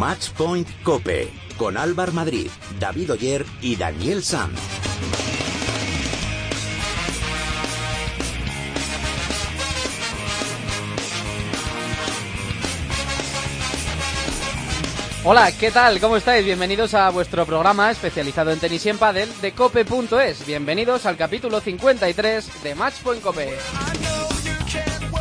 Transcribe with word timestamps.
Matchpoint 0.00 0.66
Cope 0.82 1.30
con 1.58 1.76
Álvar 1.76 2.14
Madrid, 2.14 2.48
David 2.78 3.12
Oyer 3.12 3.44
y 3.60 3.76
Daniel 3.76 4.24
Sanz. 4.24 4.58
Hola, 15.22 15.52
¿qué 15.52 15.70
tal? 15.70 16.00
¿Cómo 16.00 16.16
estáis? 16.16 16.46
Bienvenidos 16.46 16.94
a 16.94 17.10
vuestro 17.10 17.44
programa 17.44 17.90
especializado 17.90 18.52
en 18.52 18.58
tenis 18.58 18.86
y 18.86 18.88
en 18.88 18.96
pádel 18.96 19.28
de 19.42 19.52
cope.es. 19.52 20.46
Bienvenidos 20.46 21.04
al 21.04 21.18
capítulo 21.18 21.60
53 21.60 22.62
de 22.62 22.74
Matchpoint 22.74 23.22
Cope. 23.22 23.54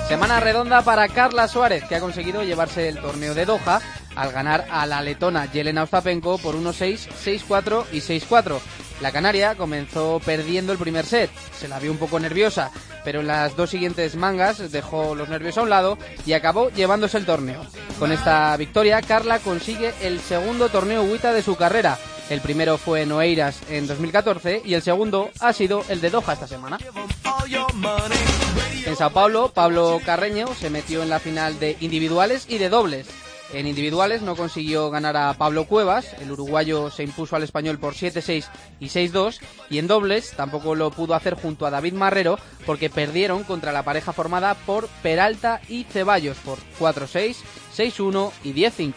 Semana 0.08 0.40
redonda 0.40 0.84
para 0.84 1.10
Carla 1.10 1.50
Suárez, 1.50 1.84
que 1.84 1.98
ha 1.98 2.00
conseguido 2.00 2.44
llevarse 2.44 2.88
el 2.88 3.02
torneo 3.02 3.36
de 3.36 3.46
Doha 3.46 3.82
al 4.16 4.32
ganar 4.32 4.68
a 4.72 4.86
la 4.86 5.02
letona 5.02 5.52
Yelena 5.52 5.84
Ostapenko 5.84 6.38
por 6.38 6.56
1-6, 6.56 7.10
6-4 7.48 7.86
y 7.92 7.98
6-4. 7.98 8.60
La 9.02 9.12
canaria 9.12 9.56
comenzó 9.56 10.20
perdiendo 10.26 10.74
el 10.74 10.78
primer 10.78 11.06
set, 11.06 11.30
se 11.58 11.70
la 11.70 11.80
vio 11.80 11.92
un 11.92 11.98
poco 11.98 12.20
nerviosa, 12.20 12.70
pero 13.06 13.22
en 13.22 13.28
las 13.28 13.56
dos 13.56 13.70
siguientes 13.70 14.16
mangas 14.16 14.72
dejó 14.72 15.16
los 15.16 15.30
nervios 15.30 15.58
a 15.58 15.62
un 15.62 15.70
lado 15.70 15.98
y 16.26 16.34
acabó 16.34 16.70
llevándose 16.70 17.18
el 17.18 17.26
torneo. 17.26 17.66
Con 17.98 18.12
esta 18.12 18.56
victoria, 18.58 19.02
Carla 19.02 19.40
consigue 19.40 19.94
el 20.02 20.20
segundo 20.20 20.68
torneo 20.70 21.04
WTA 21.04 21.32
de 21.32 21.44
su 21.44 21.56
carrera. 21.56 21.98
El 22.30 22.42
primero 22.42 22.78
fue 22.78 23.02
en 23.02 23.12
Oeiras 23.12 23.62
en 23.70 23.88
2014 23.88 24.62
y 24.64 24.74
el 24.74 24.82
segundo 24.82 25.32
ha 25.40 25.54
sido 25.54 25.84
el 25.90 26.02
de 26.02 26.10
Doha 26.10 26.34
esta 26.34 26.48
semana. 26.48 26.78
En 28.86 28.96
Sao 28.96 29.10
Paulo, 29.12 29.52
Pablo 29.54 30.00
Carreño 30.06 30.54
se 30.54 30.70
metió 30.70 31.02
en 31.02 31.10
la 31.10 31.20
final 31.20 31.60
de 31.60 31.78
individuales 31.80 32.46
y 32.48 32.58
de 32.58 32.70
dobles. 32.70 33.08
En 33.52 33.66
individuales 33.66 34.22
no 34.22 34.36
consiguió 34.36 34.92
ganar 34.92 35.18
a 35.18 35.34
Pablo 35.34 35.66
Cuevas, 35.66 36.14
el 36.22 36.32
uruguayo 36.32 36.92
se 36.92 37.04
impuso 37.04 37.36
al 37.36 37.42
español 37.42 37.80
por 37.80 37.96
7-6 37.96 38.46
y 38.80 38.88
6-2, 38.88 39.40
y 39.72 39.80
en 39.80 39.88
dobles 39.88 40.34
tampoco 40.36 40.76
lo 40.76 40.92
pudo 40.92 41.16
hacer 41.16 41.34
junto 41.34 41.66
a 41.66 41.72
David 41.72 41.94
Marrero 41.94 42.38
porque 42.68 42.92
perdieron 42.92 43.44
contra 43.44 43.72
la 43.72 43.84
pareja 43.84 44.14
formada 44.14 44.54
por 44.54 44.88
Peralta 45.02 45.62
y 45.68 45.84
Ceballos 45.86 46.38
por 46.38 46.60
4-6, 46.80 47.38
6-1 47.76 48.32
y 48.44 48.54
10-5. 48.54 48.94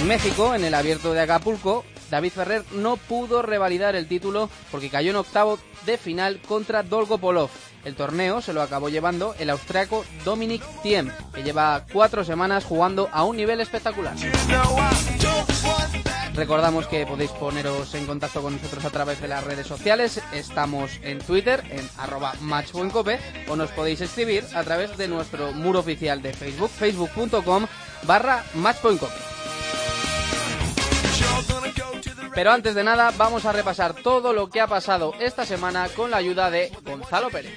En 0.00 0.08
México, 0.08 0.54
en 0.54 0.64
el 0.64 0.74
abierto 0.74 1.12
de 1.12 1.20
Acapulco, 1.20 1.84
David 2.10 2.32
Ferrer 2.32 2.64
no 2.72 2.96
pudo 2.96 3.42
revalidar 3.42 3.94
el 3.94 4.08
título 4.08 4.50
porque 4.72 4.90
cayó 4.90 5.10
en 5.10 5.16
octavo 5.16 5.60
de 5.86 5.96
final 5.96 6.40
contra 6.40 6.82
Dolgopolov. 6.82 7.50
El 7.84 7.94
torneo 7.94 8.42
se 8.42 8.52
lo 8.52 8.62
acabó 8.62 8.88
llevando 8.88 9.34
el 9.38 9.50
austriaco 9.50 10.04
Dominic 10.24 10.62
Thiem, 10.82 11.10
que 11.34 11.42
lleva 11.42 11.84
cuatro 11.92 12.24
semanas 12.24 12.64
jugando 12.64 13.08
a 13.12 13.24
un 13.24 13.36
nivel 13.36 13.60
espectacular. 13.60 14.14
Recordamos 16.34 16.86
que 16.86 17.06
podéis 17.06 17.30
poneros 17.32 17.94
en 17.94 18.06
contacto 18.06 18.40
con 18.40 18.54
nosotros 18.54 18.84
a 18.84 18.90
través 18.90 19.20
de 19.20 19.28
las 19.28 19.44
redes 19.44 19.66
sociales. 19.66 20.20
Estamos 20.32 20.90
en 21.02 21.18
Twitter, 21.18 21.62
en 21.70 21.88
arroba 21.98 22.34
matchpointcope, 22.40 23.18
o 23.48 23.56
nos 23.56 23.70
podéis 23.70 24.00
escribir 24.00 24.44
a 24.54 24.62
través 24.62 24.96
de 24.96 25.08
nuestro 25.08 25.52
muro 25.52 25.80
oficial 25.80 26.22
de 26.22 26.32
Facebook, 26.32 26.70
facebook.com 26.70 27.66
barra 28.06 28.44
matchpointcope. 28.54 29.39
Pero 32.34 32.52
antes 32.52 32.74
de 32.74 32.84
nada, 32.84 33.12
vamos 33.16 33.44
a 33.44 33.52
repasar 33.52 33.94
todo 33.94 34.32
lo 34.32 34.48
que 34.48 34.60
ha 34.60 34.66
pasado 34.66 35.12
esta 35.20 35.44
semana 35.44 35.88
con 35.88 36.10
la 36.10 36.18
ayuda 36.18 36.50
de 36.50 36.72
Gonzalo 36.84 37.30
Pérez. 37.30 37.52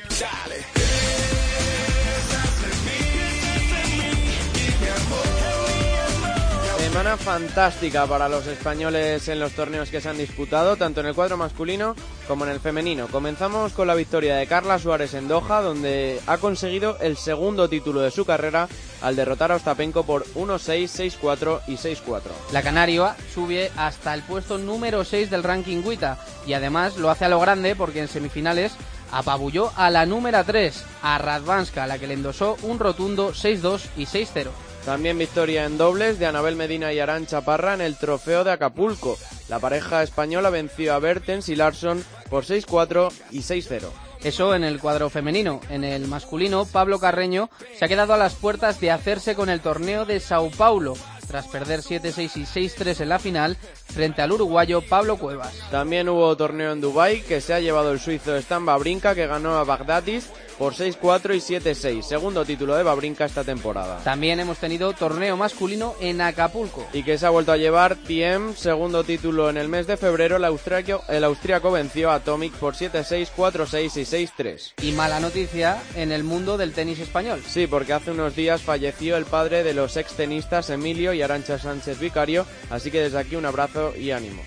Semana 6.93 7.17
fantástica 7.17 8.05
para 8.05 8.29
los 8.29 8.45
españoles 8.45 9.27
en 9.27 9.39
los 9.39 9.53
torneos 9.53 9.89
que 9.89 9.99
se 9.99 10.09
han 10.09 10.17
disputado, 10.19 10.75
tanto 10.75 10.99
en 10.99 11.07
el 11.07 11.15
cuadro 11.15 11.37
masculino 11.37 11.95
como 12.27 12.45
en 12.45 12.51
el 12.51 12.59
femenino. 12.59 13.07
Comenzamos 13.07 13.73
con 13.73 13.87
la 13.87 13.95
victoria 13.95 14.35
de 14.35 14.45
Carla 14.45 14.77
Suárez 14.77 15.15
en 15.15 15.27
Doha, 15.27 15.63
donde 15.63 16.19
ha 16.27 16.37
conseguido 16.37 16.99
el 16.99 17.17
segundo 17.17 17.67
título 17.67 18.01
de 18.01 18.11
su 18.11 18.25
carrera 18.25 18.69
al 19.01 19.15
derrotar 19.15 19.51
a 19.51 19.55
Ostapenko 19.55 20.03
por 20.03 20.23
1-6, 20.35 21.17
6-4 21.19 21.61
y 21.65 21.77
6-4. 21.77 22.21
La 22.51 22.61
Canaria 22.61 23.15
sube 23.33 23.71
hasta 23.75 24.13
el 24.13 24.21
puesto 24.21 24.59
número 24.59 25.03
6 25.03 25.31
del 25.31 25.41
ranking 25.41 25.81
WTA 25.83 26.19
y 26.45 26.53
además 26.53 26.97
lo 26.97 27.09
hace 27.09 27.25
a 27.25 27.29
lo 27.29 27.39
grande 27.39 27.75
porque 27.75 28.01
en 28.01 28.07
semifinales 28.07 28.73
apabulló 29.11 29.71
a 29.77 29.89
la 29.89 30.05
número 30.05 30.43
3, 30.43 30.85
a 31.01 31.17
Radvanska, 31.17 31.85
a 31.85 31.87
la 31.87 31.97
que 31.97 32.05
le 32.05 32.13
endosó 32.13 32.55
un 32.61 32.77
rotundo 32.77 33.33
6-2 33.33 33.81
y 33.97 34.05
6-0. 34.05 34.49
También 34.85 35.17
victoria 35.17 35.63
en 35.63 35.77
dobles 35.77 36.19
de 36.19 36.25
Anabel 36.25 36.57
Medina 36.57 36.91
y 36.91 36.99
Arancha 36.99 37.41
Parra 37.41 37.73
en 37.73 37.81
el 37.81 37.95
trofeo 37.95 38.43
de 38.43 38.51
Acapulco. 38.51 39.17
La 39.47 39.59
pareja 39.59 40.03
española 40.03 40.49
venció 40.49 40.93
a 40.93 40.99
Bertens 40.99 41.47
y 41.47 41.55
Larson 41.55 42.03
por 42.29 42.43
6-4 42.43 43.11
y 43.31 43.39
6-0. 43.39 43.87
Eso 44.23 44.55
en 44.55 44.63
el 44.63 44.79
cuadro 44.79 45.09
femenino. 45.09 45.61
En 45.69 45.83
el 45.83 46.07
masculino, 46.07 46.65
Pablo 46.65 46.99
Carreño 46.99 47.49
se 47.77 47.85
ha 47.85 47.87
quedado 47.87 48.13
a 48.13 48.17
las 48.17 48.35
puertas 48.35 48.79
de 48.81 48.91
hacerse 48.91 49.35
con 49.35 49.49
el 49.49 49.61
torneo 49.61 50.05
de 50.05 50.19
Sao 50.19 50.49
Paulo, 50.49 50.95
tras 51.27 51.47
perder 51.47 51.81
7-6 51.81 52.37
y 52.37 52.43
6-3 52.43 53.01
en 53.01 53.09
la 53.09 53.19
final 53.19 53.57
frente 53.85 54.21
al 54.21 54.31
uruguayo 54.31 54.81
Pablo 54.81 55.17
Cuevas. 55.17 55.53
También 55.71 56.09
hubo 56.09 56.35
torneo 56.37 56.71
en 56.71 56.81
Dubai 56.81 57.21
que 57.21 57.41
se 57.41 57.53
ha 57.53 57.59
llevado 57.59 57.91
el 57.91 57.99
suizo 57.99 58.35
Stan 58.35 58.65
Babrinka 58.65 59.15
que 59.15 59.27
ganó 59.27 59.57
a 59.57 59.63
Bagdatis 59.63 60.29
por 60.63 60.75
6-4 60.75 61.35
y 61.35 61.39
7-6, 61.39 62.03
segundo 62.03 62.45
título 62.45 62.77
de 62.77 62.83
Babrinka 62.83 63.25
esta 63.25 63.43
temporada. 63.43 63.97
También 64.05 64.39
hemos 64.39 64.59
tenido 64.59 64.93
torneo 64.93 65.35
masculino 65.35 65.93
en 65.99 66.21
Acapulco. 66.21 66.87
Y 66.93 67.03
que 67.03 67.17
se 67.17 67.25
ha 67.25 67.31
vuelto 67.31 67.51
a 67.51 67.57
llevar 67.57 67.97
Tiem, 67.97 68.55
segundo 68.55 69.03
título 69.03 69.49
en 69.49 69.57
el 69.57 69.67
mes 69.67 69.87
de 69.87 69.97
febrero, 69.97 70.37
el 70.37 70.45
austriaco, 70.45 71.03
el 71.09 71.25
austriaco 71.25 71.69
venció 71.69 72.11
a 72.11 72.21
Tomic 72.21 72.53
por 72.53 72.75
7-6, 72.75 73.27
4-6 73.35 73.97
y 73.97 74.25
6-3. 74.25 74.73
Y 74.83 74.93
mala 74.93 75.19
noticia 75.19 75.83
en 75.97 76.13
el 76.13 76.23
mundo 76.23 76.55
del 76.55 76.71
tenis 76.71 76.99
español. 76.99 77.43
Sí, 77.45 77.67
porque 77.67 77.91
hace 77.91 78.11
unos 78.11 78.33
días 78.33 78.61
falleció 78.61 79.17
el 79.17 79.25
padre 79.25 79.63
de 79.63 79.73
los 79.73 79.97
ex 79.97 80.13
tenistas 80.13 80.69
Emilio 80.69 81.11
y 81.11 81.21
Arancha 81.21 81.59
Sánchez 81.59 81.99
Vicario, 81.99 82.45
así 82.69 82.89
que 82.89 83.01
desde 83.01 83.19
aquí 83.19 83.35
un 83.35 83.45
abrazo 83.45 83.93
y 83.97 84.11
ánimo. 84.11 84.41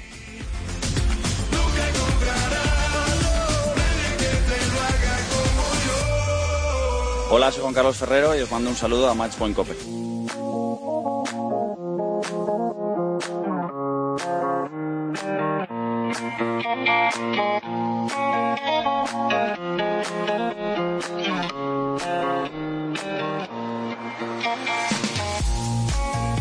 Hola, 7.29 7.51
soy 7.51 7.63
Juan 7.63 7.75
Carlos 7.75 7.97
Ferrero 7.97 8.37
y 8.37 8.43
os 8.43 8.51
mando 8.53 8.71
un 8.71 8.77
saludo 8.77 9.09
a 9.09 9.15
Matchpoint 9.15 9.57
Cope. 9.57 9.75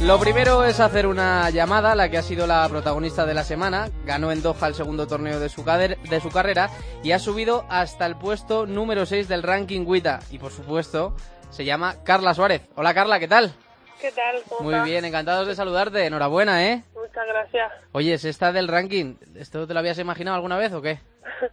Lo 0.06 0.20
primero 0.20 0.64
es 0.64 0.80
hacer 0.80 1.08
una 1.08 1.50
llamada 1.50 1.94
a 1.94 1.96
la 1.96 2.10
que 2.10 2.18
ha 2.18 2.22
sido 2.22 2.46
la 2.46 2.68
protagonista 2.70 3.26
de 3.26 3.34
la 3.34 3.44
semana. 3.44 3.88
Ganó 4.06 4.32
en 4.32 4.42
Doha 4.44 4.68
el 4.68 4.76
segundo 4.76 5.08
torneo 5.08 5.40
de 5.40 5.50
su, 5.50 5.64
de 5.64 6.20
su 6.22 6.30
carrera 6.32 6.70
y 7.04 7.12
ha 7.12 7.18
subido 7.20 7.66
hasta 7.70 8.06
el 8.06 8.16
puesto 8.16 8.68
número 8.68 9.06
6 9.08 9.28
del 9.28 9.42
ranking 9.42 9.84
WTA. 9.86 10.20
Y 10.30 10.38
por 10.38 10.52
supuesto, 10.52 11.16
se 11.50 11.66
llama 11.66 12.04
Carla 12.04 12.36
Suárez. 12.36 12.62
Hola 12.76 12.94
Carla, 12.94 13.20
¿qué 13.20 13.28
tal? 13.28 13.52
¿Qué 14.00 14.12
tal? 14.12 14.44
¿Cómo 14.48 14.62
Muy 14.62 14.74
estás? 14.76 14.86
bien, 14.88 15.06
encantados 15.06 15.48
de 15.48 15.56
saludarte. 15.56 16.06
Enhorabuena, 16.06 16.64
¿eh? 16.68 16.84
Muchas 16.94 17.26
gracias. 17.28 17.72
Oye, 17.92 18.14
¿es 18.14 18.26
esta 18.26 18.52
del 18.52 18.68
ranking? 18.68 19.16
¿Esto 19.36 19.66
te 19.66 19.74
lo 19.74 19.80
habías 19.80 19.98
imaginado 19.98 20.36
alguna 20.36 20.58
vez 20.58 20.72
o 20.74 20.82
qué? 20.82 21.00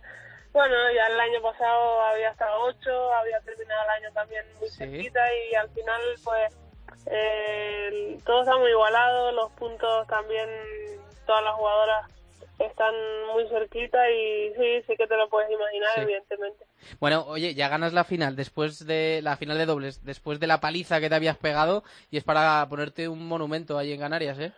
Bueno, 0.53 0.75
ya 0.95 1.07
el 1.07 1.19
año 1.19 1.41
pasado 1.41 2.03
había 2.03 2.29
estado 2.29 2.61
8, 2.65 3.15
había 3.15 3.41
terminado 3.41 3.81
el 3.85 4.05
año 4.05 4.13
también 4.13 4.45
muy 4.61 4.69
Sí. 4.69 4.77
cerquita 4.77 5.21
y 5.51 5.55
al 5.55 5.71
final 5.71 5.99
pues 6.23 6.55
eh, 7.07 8.19
todo 8.25 8.43
está 8.43 8.57
muy 8.57 8.71
igualado, 8.71 9.33
los 9.33 9.51
puntos 9.53 10.07
también, 10.07 10.49
todas 11.27 11.43
las 11.45 11.55
jugadoras 11.55 12.11
están 12.59 12.95
muy 13.33 13.49
cerquita 13.49 13.99
y 14.11 14.53
sí, 14.55 14.83
sí 14.87 14.97
que 14.97 15.07
te 15.07 15.17
lo 15.17 15.29
puedes 15.29 15.51
imaginar, 15.51 15.91
Sí. 15.97 16.01
evidentemente. 16.03 16.65
Bueno, 17.01 17.25
oye, 17.27 17.55
ya 17.55 17.69
ganas 17.69 17.93
la 17.93 18.05
final 18.05 18.37
después 18.37 18.87
de 18.87 19.21
la 19.23 19.37
final 19.37 19.59
de 19.59 19.67
dobles, 19.67 20.05
después 20.05 20.39
de 20.41 20.47
la 20.47 20.61
paliza 20.61 21.01
que 21.01 21.09
te 21.09 21.15
habías 21.15 21.37
pegado 21.37 21.83
y 22.11 22.19
es 22.19 22.25
para 22.25 22.67
ponerte 22.69 23.09
un 23.09 23.27
monumento 23.27 23.79
ahí 23.79 23.93
en 23.93 24.01
Canarias, 24.01 24.39
¿eh? 24.39 24.53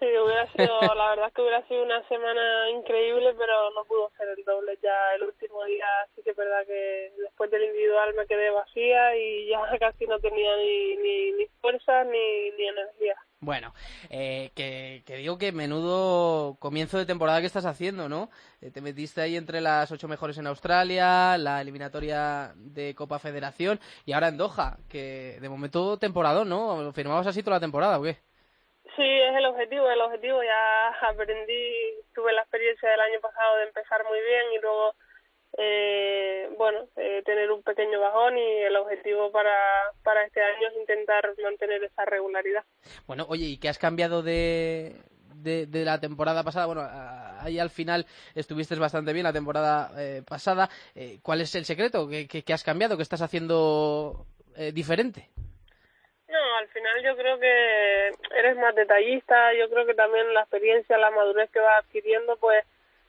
Sí, 0.00 0.06
hubiera 0.06 0.50
sido, 0.52 0.94
la 0.94 1.10
verdad 1.10 1.28
es 1.28 1.34
que 1.34 1.42
hubiera 1.42 1.66
sido 1.68 1.84
una 1.84 2.06
semana 2.08 2.68
increíble, 2.70 3.32
pero 3.38 3.70
no 3.70 3.84
pudo 3.84 4.10
ser 4.16 4.28
el 4.36 4.44
doble 4.44 4.76
ya 4.82 5.14
el 5.14 5.22
último 5.22 5.64
día, 5.64 5.86
sí 6.14 6.22
que 6.22 6.30
es 6.30 6.36
verdad 6.36 6.66
que 6.66 7.12
después 7.22 7.50
del 7.50 7.62
individual 7.64 8.12
me 8.14 8.26
quedé 8.26 8.50
vacía 8.50 9.16
y 9.16 9.48
ya 9.48 9.60
casi 9.78 10.06
no 10.06 10.18
tenía 10.18 10.56
ni, 10.56 10.96
ni, 10.96 11.32
ni 11.32 11.46
fuerza 11.60 12.02
ni, 12.04 12.50
ni 12.58 12.66
energía. 12.66 13.16
Bueno, 13.38 13.74
eh, 14.10 14.50
que, 14.56 15.02
que 15.06 15.16
digo 15.16 15.38
que 15.38 15.52
menudo 15.52 16.56
comienzo 16.58 16.98
de 16.98 17.06
temporada 17.06 17.40
que 17.40 17.46
estás 17.46 17.66
haciendo, 17.66 18.08
¿no? 18.08 18.30
Eh, 18.62 18.70
te 18.70 18.80
metiste 18.80 19.20
ahí 19.20 19.36
entre 19.36 19.60
las 19.60 19.92
ocho 19.92 20.08
mejores 20.08 20.38
en 20.38 20.46
Australia, 20.46 21.36
la 21.38 21.60
eliminatoria 21.60 22.52
de 22.56 22.94
Copa 22.94 23.18
Federación 23.18 23.78
y 24.06 24.12
ahora 24.12 24.28
en 24.28 24.38
Doha, 24.38 24.78
que 24.88 25.38
de 25.40 25.48
momento 25.48 25.98
temporada, 25.98 26.44
¿no? 26.44 26.92
¿Firmabas 26.92 27.26
así 27.26 27.42
toda 27.42 27.56
la 27.56 27.60
temporada 27.60 27.98
o 27.98 28.02
qué? 28.02 28.33
Sí, 28.96 29.02
es 29.02 29.36
el 29.36 29.46
objetivo, 29.46 29.90
el 29.90 30.00
objetivo. 30.00 30.42
Ya 30.42 30.88
aprendí, 31.08 31.94
tuve 32.14 32.32
la 32.32 32.42
experiencia 32.42 32.88
del 32.90 33.00
año 33.00 33.20
pasado 33.20 33.56
de 33.58 33.64
empezar 33.64 34.04
muy 34.04 34.18
bien 34.20 34.44
y 34.56 34.60
luego, 34.60 34.94
eh, 35.58 36.48
bueno, 36.56 36.88
eh, 36.96 37.22
tener 37.24 37.50
un 37.50 37.62
pequeño 37.62 38.00
bajón 38.00 38.38
y 38.38 38.62
el 38.62 38.76
objetivo 38.76 39.32
para, 39.32 39.52
para 40.02 40.24
este 40.24 40.42
año 40.42 40.68
es 40.68 40.76
intentar 40.76 41.34
mantener 41.42 41.82
esa 41.82 42.04
regularidad. 42.04 42.64
Bueno, 43.06 43.26
oye, 43.28 43.46
¿y 43.46 43.58
qué 43.58 43.68
has 43.68 43.78
cambiado 43.78 44.22
de, 44.22 44.94
de, 45.44 45.84
la 45.84 46.00
temporada 46.00 46.42
pasada? 46.42 46.66
Bueno, 46.66 46.82
ahí 47.40 47.58
al 47.58 47.70
final 47.70 48.06
estuviste 48.34 48.74
bastante 48.76 49.12
bien 49.12 49.24
la 49.24 49.32
temporada 49.32 49.92
eh, 49.96 50.22
pasada. 50.26 50.68
Eh, 50.94 51.18
¿Cuál 51.22 51.40
es 51.40 51.54
el 51.54 51.64
secreto? 51.64 52.08
¿Qué, 52.08 52.26
qué, 52.26 52.52
has 52.52 52.62
cambiado? 52.62 52.96
¿Qué 52.96 53.02
estás 53.02 53.22
haciendo 53.22 54.26
eh, 54.56 54.72
diferente? 54.72 55.28
Al 56.56 56.68
final 56.68 57.02
yo 57.02 57.16
creo 57.16 57.38
que 57.38 58.10
eres 58.36 58.56
más 58.56 58.74
detallista, 58.74 59.52
yo 59.54 59.68
creo 59.70 59.86
que 59.86 59.94
también 59.94 60.32
la 60.34 60.40
experiencia, 60.40 60.98
la 60.98 61.10
madurez 61.10 61.50
que 61.50 61.60
vas 61.60 61.84
adquiriendo, 61.84 62.36
pues 62.36 62.64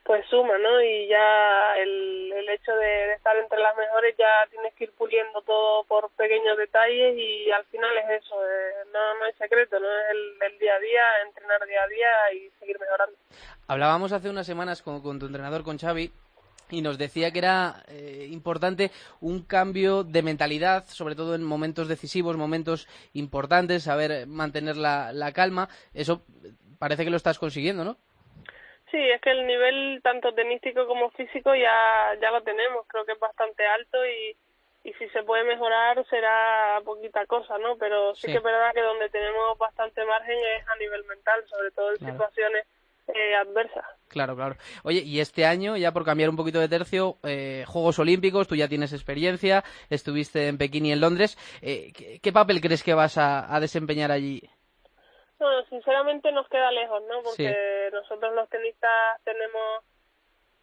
pues 0.05 0.23
suma, 0.29 0.55
¿no? 0.59 0.81
Y 0.83 1.07
ya 1.07 1.75
el, 1.77 2.31
el 2.31 2.49
hecho 2.49 2.71
de, 2.75 3.13
estar 3.13 3.35
entre 3.37 3.57
las 3.57 3.75
mejores 3.75 4.15
ya 4.15 4.47
tienes 4.51 4.71
que 4.75 4.83
ir 4.83 4.91
puliendo 4.91 5.41
todo 5.41 5.83
por 5.85 6.11
pequeños 6.11 6.55
detalles 6.57 7.17
y 7.17 7.49
al 7.49 7.65
final 7.65 7.89
es 7.97 8.21
eso, 8.23 8.35
eh, 8.45 8.85
no, 8.93 9.15
no 9.17 9.25
hay 9.25 9.33
secreto, 9.33 9.79
¿no? 9.79 9.87
Es 9.87 10.11
el, 10.11 10.59
día 10.59 10.75
a 10.75 10.79
día, 10.79 11.01
entrenar 11.25 11.65
día 11.65 11.83
a 11.83 11.87
día 11.87 12.33
y 12.33 12.51
seguir 12.59 12.79
mejorando. 12.79 13.17
Hablábamos 13.67 14.11
hace 14.11 14.29
unas 14.29 14.45
semanas 14.45 14.83
con, 14.83 15.01
con 15.01 15.17
tu 15.17 15.25
entrenador, 15.25 15.63
con 15.63 15.79
Xavi, 15.79 16.11
y 16.69 16.81
nos 16.81 16.97
decía 16.97 17.31
que 17.31 17.39
era 17.39 17.83
eh, 17.87 18.27
importante 18.31 18.91
un 19.21 19.43
cambio 19.43 20.03
de 20.03 20.21
mentalidad, 20.23 20.85
sobre 20.87 21.15
todo 21.15 21.35
en 21.35 21.43
momentos 21.43 21.87
decisivos, 21.87 22.37
momentos 22.37 22.87
importantes, 23.13 23.83
saber 23.83 24.27
mantener 24.27 24.77
la, 24.77 25.13
la 25.13 25.31
calma. 25.31 25.69
Eso 25.93 26.23
parece 26.79 27.03
que 27.03 27.11
lo 27.11 27.17
estás 27.17 27.39
consiguiendo, 27.39 27.83
¿no? 27.83 27.97
Sí, 28.91 28.97
es 28.97 29.19
que 29.21 29.31
el 29.31 29.45
nivel 29.45 29.99
tanto 30.03 30.33
tenístico 30.33 30.87
como 30.87 31.09
físico 31.11 31.53
ya, 31.55 32.15
ya 32.21 32.31
lo 32.31 32.41
tenemos, 32.43 32.85
creo 32.87 33.05
que 33.05 33.13
es 33.13 33.19
bastante 33.19 33.65
alto 33.65 33.97
y, 34.05 34.37
y 34.87 34.93
si 34.93 35.09
se 35.09 35.23
puede 35.23 35.43
mejorar 35.43 36.05
será 36.07 36.79
poquita 36.85 37.25
cosa, 37.25 37.57
¿no? 37.57 37.77
Pero 37.77 38.15
sí, 38.15 38.27
que 38.27 38.37
es 38.37 38.43
verdad 38.43 38.73
que 38.73 38.81
donde 38.81 39.09
tenemos 39.09 39.57
bastante 39.57 40.05
margen 40.05 40.37
es 40.37 40.67
a 40.67 40.75
nivel 40.77 41.03
mental, 41.05 41.43
sobre 41.47 41.71
todo 41.71 41.89
en 41.91 41.97
situaciones 41.97 42.67
eh, 43.07 43.35
adversa. 43.35 43.83
Claro, 44.07 44.35
claro. 44.35 44.55
Oye, 44.83 45.01
y 45.01 45.19
este 45.19 45.45
año, 45.45 45.77
ya 45.77 45.91
por 45.91 46.05
cambiar 46.05 46.29
un 46.29 46.35
poquito 46.35 46.59
de 46.59 46.69
tercio, 46.69 47.17
eh, 47.23 47.63
Juegos 47.67 47.99
Olímpicos, 47.99 48.47
tú 48.47 48.55
ya 48.55 48.67
tienes 48.67 48.93
experiencia, 48.93 49.63
estuviste 49.89 50.47
en 50.47 50.57
Pekín 50.57 50.85
y 50.85 50.91
en 50.91 51.01
Londres. 51.01 51.37
Eh, 51.61 51.91
¿qué, 52.21 52.33
papel 52.33 52.61
crees 52.61 52.83
que 52.83 52.93
vas 52.93 53.17
a, 53.17 53.59
desempeñar 53.59 54.11
allí? 54.11 54.41
Bueno, 55.37 55.63
sinceramente 55.69 56.31
nos 56.31 56.47
queda 56.49 56.71
lejos, 56.71 57.01
¿no? 57.09 57.21
Porque 57.23 57.89
nosotros 57.91 58.33
los 58.33 58.49
tenistas 58.49 59.21
tenemos 59.23 59.83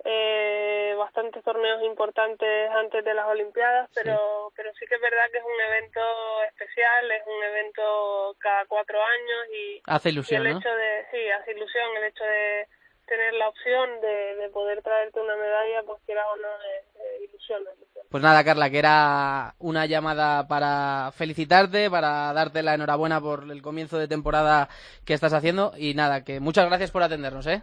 eh, 0.05 0.95
bastantes 0.99 1.43
torneos 1.45 1.83
importantes 1.83 2.71
antes 2.71 3.05
de 3.05 3.15
las 3.15 3.27
Olimpiadas, 3.27 3.91
pero 3.95 4.49
sí. 4.49 4.55
pero 4.57 4.73
sí 4.75 4.87
que 4.87 4.95
es 4.97 5.01
verdad 5.01 5.31
que 5.31 5.39
es 5.39 5.45
un 5.45 5.61
evento 5.61 6.01
especial, 6.49 7.11
es 7.11 7.23
un 7.27 7.45
evento 7.45 8.37
cada 8.39 8.65
cuatro 8.67 8.99
años 9.03 9.41
y 9.53 9.83
hace 9.87 10.11
ilusión, 10.11 10.47
el 10.47 10.57
hecho 10.57 10.69
de 10.69 11.07
sí 11.11 11.31
hace 11.31 11.53
ilusión 11.53 11.97
el 11.97 12.05
hecho 12.05 12.25
de 12.25 12.67
tener 13.07 13.35
la 13.35 13.49
opción 13.49 14.01
de, 14.01 14.37
de 14.37 14.49
poder 14.51 14.83
traerte 14.83 15.21
una 15.21 15.37
medalla, 15.37 15.83
pues 15.85 16.01
quiera 16.07 16.23
o 16.29 16.37
no, 16.37 16.49
es, 16.49 17.29
ilusión, 17.29 17.63
Pues 18.11 18.23
nada, 18.23 18.45
Carla, 18.45 18.71
que 18.71 18.79
era 18.79 19.55
una 19.59 19.87
llamada 19.87 20.47
para 20.49 21.11
felicitarte, 21.13 21.91
para 21.91 22.33
darte 22.33 22.63
la 22.63 22.75
enhorabuena 22.75 23.21
por 23.21 23.51
el 23.51 23.61
comienzo 23.61 23.99
de 23.99 24.09
temporada 24.09 24.69
que 25.05 25.15
estás 25.15 25.33
haciendo 25.33 25.73
y 25.77 25.95
nada, 25.95 26.25
que 26.25 26.41
muchas 26.41 26.67
gracias 26.67 26.91
por 26.91 27.03
atendernos, 27.03 27.47
¿eh? 27.47 27.63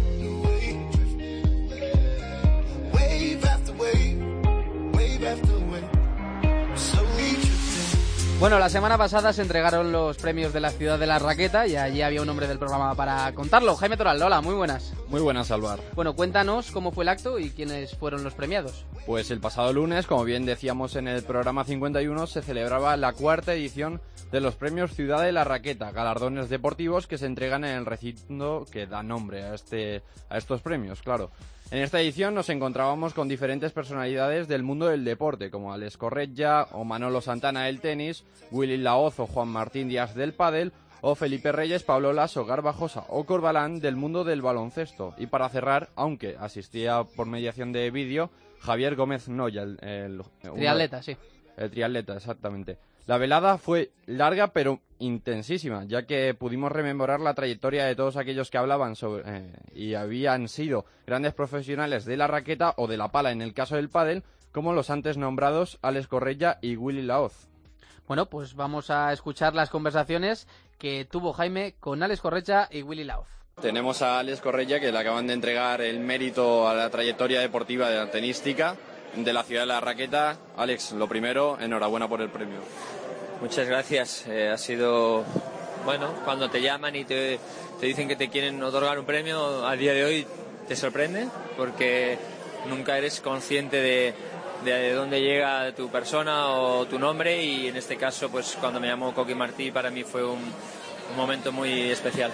bueno, 8.41 8.57
la 8.57 8.69
semana 8.69 8.97
pasada 8.97 9.33
se 9.33 9.43
entregaron 9.43 9.91
los 9.91 10.17
premios 10.17 10.51
de 10.51 10.59
la 10.59 10.71
ciudad 10.71 10.97
de 10.97 11.05
la 11.05 11.19
raqueta 11.19 11.67
y 11.67 11.75
allí 11.75 12.01
había 12.01 12.23
un 12.23 12.29
hombre 12.29 12.47
del 12.47 12.57
programa 12.57 12.95
para 12.95 13.31
contarlo. 13.33 13.75
Jaime 13.75 13.97
Toral, 13.97 14.19
hola, 14.19 14.41
muy 14.41 14.55
buenas. 14.55 14.93
Muy 15.09 15.21
buenas, 15.21 15.51
Alvar. 15.51 15.79
Bueno, 15.93 16.15
cuéntanos 16.15 16.71
cómo 16.71 16.91
fue 16.91 17.03
el 17.03 17.09
acto 17.09 17.37
y 17.37 17.51
quiénes 17.51 17.95
fueron 17.95 18.23
los 18.23 18.33
premiados. 18.33 18.87
Pues 19.05 19.29
el 19.29 19.39
pasado 19.39 19.71
lunes, 19.73 20.07
como 20.07 20.23
bien 20.23 20.47
decíamos 20.47 20.95
en 20.95 21.07
el 21.07 21.21
programa 21.21 21.65
51, 21.65 22.25
se 22.25 22.41
celebraba 22.41 22.97
la 22.97 23.13
cuarta 23.13 23.53
edición 23.53 24.01
de 24.31 24.41
los 24.41 24.55
premios 24.55 24.95
Ciudad 24.95 25.21
de 25.21 25.33
la 25.33 25.43
Raqueta, 25.43 25.91
galardones 25.91 26.49
deportivos 26.49 27.05
que 27.05 27.19
se 27.19 27.27
entregan 27.27 27.63
en 27.63 27.77
el 27.77 27.85
recinto 27.85 28.65
que 28.71 28.87
da 28.87 29.03
nombre 29.03 29.43
a, 29.43 29.53
este, 29.53 30.01
a 30.31 30.39
estos 30.39 30.61
premios, 30.61 31.03
claro. 31.03 31.29
En 31.71 31.81
esta 31.81 32.01
edición 32.01 32.35
nos 32.35 32.49
encontrábamos 32.49 33.13
con 33.13 33.29
diferentes 33.29 33.71
personalidades 33.71 34.49
del 34.49 34.61
mundo 34.61 34.87
del 34.87 35.05
deporte, 35.05 35.49
como 35.49 35.71
Alex 35.71 35.95
Correia 35.95 36.63
o 36.73 36.83
Manolo 36.83 37.21
Santana 37.21 37.63
del 37.63 37.79
tenis, 37.79 38.25
Willy 38.51 38.75
Laoz 38.75 39.21
o 39.21 39.25
Juan 39.25 39.47
Martín 39.47 39.87
Díaz 39.87 40.13
del 40.13 40.33
pádel, 40.33 40.73
o 40.99 41.15
Felipe 41.15 41.53
Reyes, 41.53 41.83
Pablo 41.83 42.11
Lasso, 42.11 42.45
Garbajosa 42.45 43.05
o 43.07 43.23
Corbalán 43.23 43.79
del 43.79 43.95
mundo 43.95 44.25
del 44.25 44.41
baloncesto. 44.41 45.15
Y 45.17 45.27
para 45.27 45.47
cerrar, 45.47 45.87
aunque 45.95 46.35
asistía 46.37 47.05
por 47.05 47.27
mediación 47.27 47.71
de 47.71 47.89
vídeo, 47.89 48.31
Javier 48.59 48.97
Gómez 48.97 49.29
Noya, 49.29 49.63
el, 49.63 49.79
el 49.81 50.21
triatleta, 50.41 51.01
sí. 51.01 51.15
El 51.55 51.71
triatleta, 51.71 52.17
exactamente. 52.17 52.79
La 53.07 53.17
velada 53.17 53.57
fue 53.57 53.91
larga 54.05 54.53
pero 54.53 54.79
intensísima, 54.99 55.83
ya 55.85 56.05
que 56.05 56.33
pudimos 56.33 56.71
rememorar 56.71 57.19
la 57.19 57.33
trayectoria 57.33 57.85
de 57.85 57.95
todos 57.95 58.17
aquellos 58.17 58.51
que 58.51 58.57
hablaban 58.57 58.95
sobre, 58.95 59.23
eh, 59.25 59.53
y 59.73 59.95
habían 59.95 60.47
sido 60.47 60.85
grandes 61.07 61.33
profesionales 61.33 62.05
de 62.05 62.17
la 62.17 62.27
raqueta 62.27 62.73
o 62.77 62.87
de 62.87 62.97
la 62.97 63.11
pala 63.11 63.31
en 63.31 63.41
el 63.41 63.53
caso 63.53 63.75
del 63.75 63.89
pádel, 63.89 64.23
como 64.51 64.73
los 64.73 64.89
antes 64.89 65.17
nombrados 65.17 65.79
Alex 65.81 66.07
Correia 66.07 66.59
y 66.61 66.75
Willy 66.75 67.01
Laoz. 67.01 67.47
Bueno, 68.07 68.27
pues 68.27 68.55
vamos 68.55 68.89
a 68.89 69.11
escuchar 69.13 69.55
las 69.55 69.69
conversaciones 69.69 70.47
que 70.77 71.05
tuvo 71.05 71.33
Jaime 71.33 71.75
con 71.79 72.03
Alex 72.03 72.21
Correia 72.21 72.67
y 72.69 72.83
Willy 72.83 73.03
Laoz. 73.03 73.27
Tenemos 73.61 74.01
a 74.01 74.19
Alex 74.19 74.41
Correia 74.41 74.79
que 74.79 74.91
le 74.91 74.97
acaban 74.97 75.27
de 75.27 75.33
entregar 75.33 75.81
el 75.81 75.99
mérito 75.99 76.67
a 76.67 76.73
la 76.73 76.89
trayectoria 76.89 77.41
deportiva 77.41 77.89
de 77.89 77.97
la 77.97 78.11
tenística 78.11 78.75
de 79.15 79.33
la 79.33 79.43
ciudad 79.43 79.63
de 79.63 79.67
la 79.67 79.81
raqueta. 79.81 80.37
Alex, 80.57 80.93
lo 80.93 81.07
primero, 81.07 81.59
enhorabuena 81.59 82.07
por 82.07 82.21
el 82.21 82.29
premio. 82.29 82.59
Muchas 83.41 83.67
gracias. 83.67 84.25
Eh, 84.27 84.49
ha 84.49 84.57
sido, 84.57 85.23
bueno, 85.83 86.13
cuando 86.23 86.49
te 86.49 86.61
llaman 86.61 86.95
y 86.95 87.05
te, 87.05 87.39
te 87.79 87.85
dicen 87.87 88.07
que 88.07 88.15
te 88.15 88.29
quieren 88.29 88.61
otorgar 88.61 88.99
un 88.99 89.05
premio, 89.05 89.65
a 89.65 89.75
día 89.75 89.93
de 89.93 90.05
hoy 90.05 90.27
te 90.67 90.75
sorprende 90.75 91.27
porque 91.57 92.19
nunca 92.69 92.97
eres 92.97 93.19
consciente 93.19 93.77
de, 93.77 94.13
de 94.63 94.93
dónde 94.93 95.21
llega 95.21 95.73
tu 95.73 95.89
persona 95.89 96.49
o 96.49 96.85
tu 96.85 96.99
nombre 96.99 97.43
y 97.43 97.67
en 97.67 97.77
este 97.77 97.97
caso, 97.97 98.29
pues 98.29 98.55
cuando 98.59 98.79
me 98.79 98.87
llamó 98.87 99.13
Coqui 99.13 99.33
Martí, 99.33 99.71
para 99.71 99.89
mí 99.89 100.03
fue 100.03 100.23
un, 100.23 100.39
un 100.39 101.17
momento 101.17 101.51
muy 101.51 101.89
especial. 101.89 102.31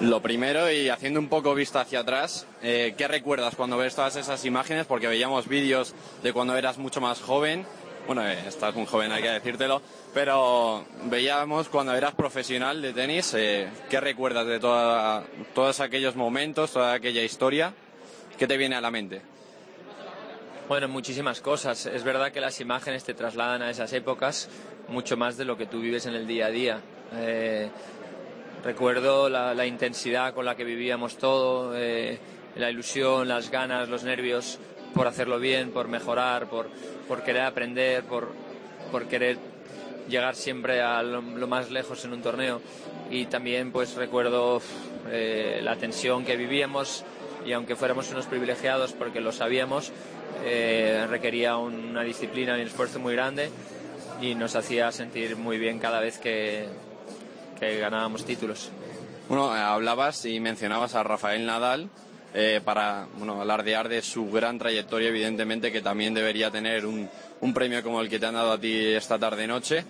Lo 0.00 0.20
primero, 0.20 0.70
y 0.70 0.90
haciendo 0.90 1.18
un 1.18 1.28
poco 1.28 1.54
vista 1.54 1.80
hacia 1.80 2.00
atrás, 2.00 2.46
eh, 2.62 2.94
¿qué 2.96 3.08
recuerdas 3.08 3.54
cuando 3.54 3.78
ves 3.78 3.94
todas 3.94 4.16
esas 4.16 4.44
imágenes? 4.44 4.86
Porque 4.86 5.06
veíamos 5.06 5.48
vídeos 5.48 5.94
de 6.22 6.32
cuando 6.32 6.56
eras 6.56 6.76
mucho 6.78 7.00
más 7.00 7.20
joven. 7.20 7.66
Bueno, 8.06 8.26
eh, 8.26 8.38
estás 8.46 8.74
muy 8.74 8.86
joven, 8.86 9.12
hay 9.12 9.22
que 9.22 9.28
decírtelo. 9.28 9.82
Pero 10.12 10.84
veíamos 11.04 11.68
cuando 11.68 11.94
eras 11.94 12.14
profesional 12.14 12.82
de 12.82 12.92
tenis. 12.92 13.34
Eh, 13.34 13.68
¿Qué 13.88 14.00
recuerdas 14.00 14.46
de 14.46 14.58
toda, 14.58 15.24
todos 15.54 15.80
aquellos 15.80 16.16
momentos, 16.16 16.72
toda 16.72 16.94
aquella 16.94 17.22
historia? 17.22 17.72
¿Qué 18.36 18.46
te 18.46 18.56
viene 18.56 18.76
a 18.76 18.80
la 18.80 18.90
mente? 18.90 19.22
Bueno, 20.68 20.88
muchísimas 20.88 21.40
cosas. 21.40 21.86
Es 21.86 22.02
verdad 22.02 22.32
que 22.32 22.40
las 22.40 22.60
imágenes 22.60 23.04
te 23.04 23.14
trasladan 23.14 23.62
a 23.62 23.70
esas 23.70 23.92
épocas 23.92 24.48
mucho 24.88 25.16
más 25.16 25.36
de 25.36 25.44
lo 25.44 25.56
que 25.56 25.66
tú 25.66 25.80
vives 25.80 26.06
en 26.06 26.14
el 26.14 26.26
día 26.26 26.46
a 26.46 26.50
día. 26.50 26.80
Recuerdo 28.64 29.28
la, 29.30 29.66
intensidad 29.66 30.34
con 30.34 30.44
la 30.44 30.54
que 30.54 30.64
vivíamos 30.64 31.16
todo, 31.16 31.72
eh, 31.76 32.18
la 32.56 32.70
ilusión, 32.70 33.26
las 33.26 33.50
ganas, 33.50 33.88
los 33.88 34.04
nervios 34.04 34.58
por 34.94 35.06
hacerlo 35.06 35.38
bien, 35.38 35.70
por 35.70 35.88
mejorar, 35.88 36.48
por, 36.48 36.68
por 37.08 37.22
querer 37.22 37.42
aprender, 37.42 38.04
por, 38.04 38.32
por 38.92 39.06
querer 39.06 39.38
llegar 40.08 40.36
siempre 40.36 40.80
a 40.80 41.02
lo, 41.02 41.22
más 41.22 41.70
lejos 41.70 42.04
en 42.04 42.12
un 42.12 42.22
torneo. 42.22 42.60
Y 43.10 43.26
también 43.26 43.72
pues 43.72 43.94
recuerdo 43.94 44.60
eh, 45.10 45.60
la 45.62 45.76
tensión 45.76 46.24
que 46.24 46.36
vivíamos 46.36 47.04
y 47.44 47.52
aunque 47.52 47.76
fuéramos 47.76 48.10
unos 48.10 48.26
privilegiados 48.26 48.92
porque 48.92 49.20
lo 49.20 49.32
sabíamos, 49.32 49.92
eh, 50.44 51.06
requería 51.08 51.56
una 51.56 52.02
disciplina 52.02 52.56
y 52.56 52.60
un 52.60 52.66
esfuerzo 52.66 52.98
muy 52.98 53.14
grande 53.14 53.50
y 54.20 54.34
nos 54.34 54.54
hacía 54.54 54.92
sentir 54.92 55.36
muy 55.36 55.58
bien 55.58 55.78
cada 55.78 56.00
vez 56.00 56.18
que, 56.18 56.66
que 57.58 57.78
ganábamos 57.78 58.24
títulos. 58.24 58.70
Bueno, 59.28 59.56
eh, 59.56 59.60
hablabas 59.60 60.24
y 60.24 60.40
mencionabas 60.40 60.94
a 60.94 61.02
Rafael 61.02 61.46
Nadal 61.46 61.88
eh, 62.34 62.60
para 62.64 63.06
bueno, 63.16 63.40
alardear 63.40 63.88
de 63.88 64.02
su 64.02 64.30
gran 64.30 64.58
trayectoria, 64.58 65.08
evidentemente, 65.08 65.72
que 65.72 65.82
también 65.82 66.14
debería 66.14 66.50
tener 66.50 66.86
un, 66.86 67.08
un 67.40 67.54
premio 67.54 67.82
como 67.82 68.00
el 68.00 68.08
que 68.08 68.18
te 68.18 68.26
han 68.26 68.34
dado 68.34 68.52
a 68.52 68.60
ti 68.60 68.72
esta 68.72 69.18
tarde-noche. 69.18 69.84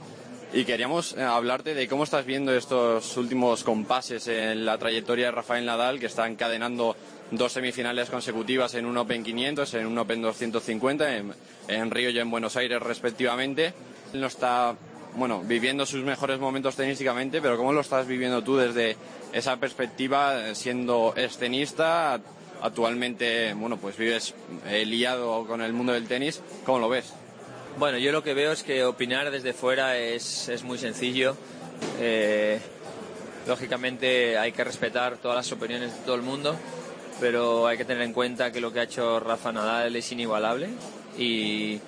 Y 0.52 0.64
queríamos 0.64 1.16
eh, 1.16 1.23
hablarte 1.23 1.75
de 1.75 1.87
cómo 1.87 2.04
estás 2.04 2.26
viendo 2.26 2.52
estos 2.52 3.16
últimos 3.16 3.62
compases 3.62 4.26
en 4.26 4.64
la 4.64 4.78
trayectoria 4.78 5.26
de 5.26 5.32
Rafael 5.32 5.64
Nadal, 5.64 6.00
que 6.00 6.06
está 6.06 6.26
encadenando 6.26 6.97
dos 7.30 7.52
semifinales 7.52 8.11
consecutivas 8.11 8.75
en 8.75 8.87
un 8.87 8.97
Open 8.97 9.23
500, 9.23 9.75
en 9.75 9.87
un 9.87 9.99
Open 9.99 10.23
250, 10.23 11.16
en, 11.16 11.32
en 11.68 11.90
Río 11.90 12.11
y 12.11 12.18
en 12.18 12.30
Buenos 12.30 12.56
Aires 12.56 12.82
respectivamente. 12.82 13.73
No 14.12 14.26
está 14.26 14.75
bueno, 15.17 15.43
viviendo 15.45 15.87
sus 15.87 16.05
mejores 16.05 16.38
momentos 16.38 16.76
tenísticamente, 16.76 17.40
pero 17.40 17.57
¿cómo 17.57 17.73
lo 17.73 17.81
estás 17.81 18.07
viviendo 18.07 18.43
tú 18.43 18.57
desde 18.57 18.97
esa 19.33 19.57
perspectiva, 19.57 20.49
eh, 20.49 20.55
siendo 20.55 21.14
escenista? 21.17 22.21
Actualmente, 22.62 23.55
bueno, 23.55 23.79
pues 23.79 23.97
vives 23.97 24.35
eh, 24.67 24.85
liado 24.85 25.47
con 25.47 25.62
el 25.62 25.73
mundo 25.73 25.93
del 25.93 26.07
tenis. 26.07 26.43
¿Cómo 26.64 26.79
lo 26.79 26.88
ves? 26.88 27.12
Bueno, 27.79 27.99
yo 27.99 28.12
lo 28.12 28.23
que 28.23 28.35
veo 28.35 28.52
es 28.52 28.62
que 28.62 28.85
opinar 28.85 29.31
desde 29.31 29.52
fuera 29.52 29.97
es, 29.97 30.49
es 30.49 30.62
muy 30.62 30.76
sencillo. 30.76 31.37
Eh, 31.99 32.61
lógicamente 33.47 34.37
hay 34.37 34.52
que 34.52 34.64
respetar 34.64 35.17
todas 35.17 35.37
las 35.37 35.52
opiniones 35.52 35.95
de 35.95 36.00
todo 36.00 36.17
el 36.17 36.23
mundo, 36.23 36.55
pero 37.21 37.67
hay 37.67 37.79
que 37.79 37.85
tener 37.85 38.02
en 38.02 38.12
cuenta 38.12 38.52
que 38.52 38.61
lo 38.61 38.73
que 38.73 38.81
ha 38.81 38.83
hecho 38.83 39.21
Rafa 39.21 39.52
Nadal 39.52 39.97
es 39.97 40.12
inigualable 40.12 40.69
y, 41.19 41.81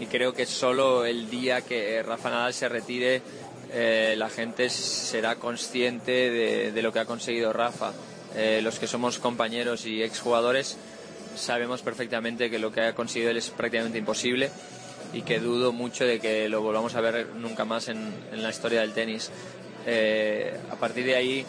y 0.00 0.06
creo 0.06 0.32
que 0.32 0.46
solo 0.46 1.04
el 1.04 1.28
día 1.30 1.62
que 1.62 2.02
Rafa 2.02 2.30
Nadal 2.30 2.54
se 2.54 2.68
retire 2.68 3.22
eh, 3.72 4.14
la 4.16 4.30
gente 4.30 4.70
será 4.70 5.36
consciente 5.36 6.30
de, 6.30 6.72
de, 6.72 6.82
lo 6.82 6.92
que 6.92 7.00
ha 7.00 7.04
conseguido 7.04 7.52
Rafa. 7.52 7.92
Eh, 8.34 8.60
los 8.62 8.78
que 8.78 8.86
somos 8.86 9.18
compañeros 9.18 9.84
y 9.86 10.02
exjugadores 10.02 10.76
sabemos 11.36 11.82
perfectamente 11.82 12.50
que 12.50 12.58
lo 12.58 12.72
que 12.72 12.80
ha 12.82 12.94
conseguido 12.94 13.30
él 13.30 13.36
es 13.36 13.50
prácticamente 13.50 13.98
imposible 13.98 14.50
y 15.12 15.22
que 15.22 15.38
dudo 15.38 15.72
mucho 15.72 16.04
de 16.04 16.18
que 16.18 16.48
lo 16.48 16.62
volvamos 16.62 16.94
a 16.94 17.00
ver 17.00 17.28
nunca 17.36 17.64
más 17.64 17.88
en, 17.88 18.12
en 18.32 18.42
la 18.42 18.50
historia 18.50 18.80
del 18.80 18.92
tenis. 18.92 19.30
Eh, 19.86 20.58
a 20.70 20.76
partir 20.76 21.04
de 21.04 21.16
ahí 21.16 21.46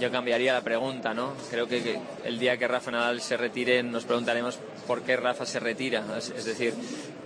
yo 0.00 0.10
cambiaría 0.10 0.52
la 0.52 0.62
pregunta, 0.62 1.14
¿no? 1.14 1.34
Creo 1.50 1.68
que, 1.68 1.82
que, 1.82 1.98
el 2.24 2.38
día 2.38 2.56
que 2.58 2.68
Rafa 2.68 2.90
Nadal 2.90 3.20
se 3.20 3.36
retire 3.36 3.82
nos 3.82 4.04
preguntaremos 4.04 4.58
por 4.86 5.02
qué 5.02 5.16
Rafa 5.16 5.46
se 5.46 5.60
retira. 5.60 6.04
Es, 6.16 6.44
decir, 6.44 6.74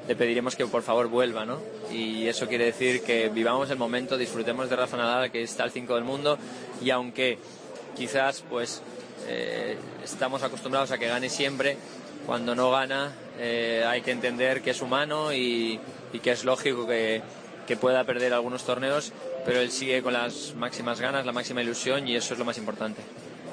le 0.06 0.16
pediremos 0.16 0.56
que 0.56 0.66
por 0.66 0.82
favor 0.82 1.08
vuelva, 1.08 1.44
¿no? 1.44 1.60
Y 1.92 2.26
eso 2.26 2.48
quiere 2.48 2.66
decir 2.66 3.02
que 3.02 3.28
vivamos 3.28 3.70
el 3.70 3.78
momento, 3.78 4.16
disfrutemos 4.16 4.70
de 4.70 4.76
Rafa 4.76 4.96
Nadal, 4.96 5.30
que 5.30 5.42
está 5.42 5.64
al 5.64 5.70
5 5.70 5.94
del 5.94 6.04
mundo, 6.04 6.38
y 6.82 6.90
aunque 6.90 7.38
quizás 7.96 8.44
pues 8.48 8.82
eh, 9.26 9.76
estamos 10.04 10.42
acostumbrados 10.42 10.90
a 10.92 10.98
que 10.98 11.08
gane 11.08 11.28
siempre, 11.28 11.76
cuando 12.26 12.54
no 12.54 12.70
gana 12.70 13.12
eh, 13.38 13.84
hay 13.86 14.02
que 14.02 14.10
entender 14.10 14.62
que 14.62 14.70
es 14.70 14.82
humano 14.82 15.32
y, 15.32 15.80
y 16.12 16.18
que 16.20 16.32
es 16.32 16.44
lógico 16.44 16.86
que, 16.86 17.22
que 17.68 17.76
pueda 17.76 18.04
perder 18.04 18.32
algunos 18.32 18.64
torneos, 18.64 19.12
pero 19.44 19.60
él 19.60 19.70
sigue 19.70 20.02
con 20.02 20.14
las 20.14 20.54
máximas 20.56 21.00
ganas, 21.00 21.26
la 21.26 21.32
máxima 21.32 21.62
ilusión 21.62 22.08
y 22.08 22.16
eso 22.16 22.32
es 22.32 22.38
lo 22.38 22.46
más 22.46 22.56
importante. 22.56 23.02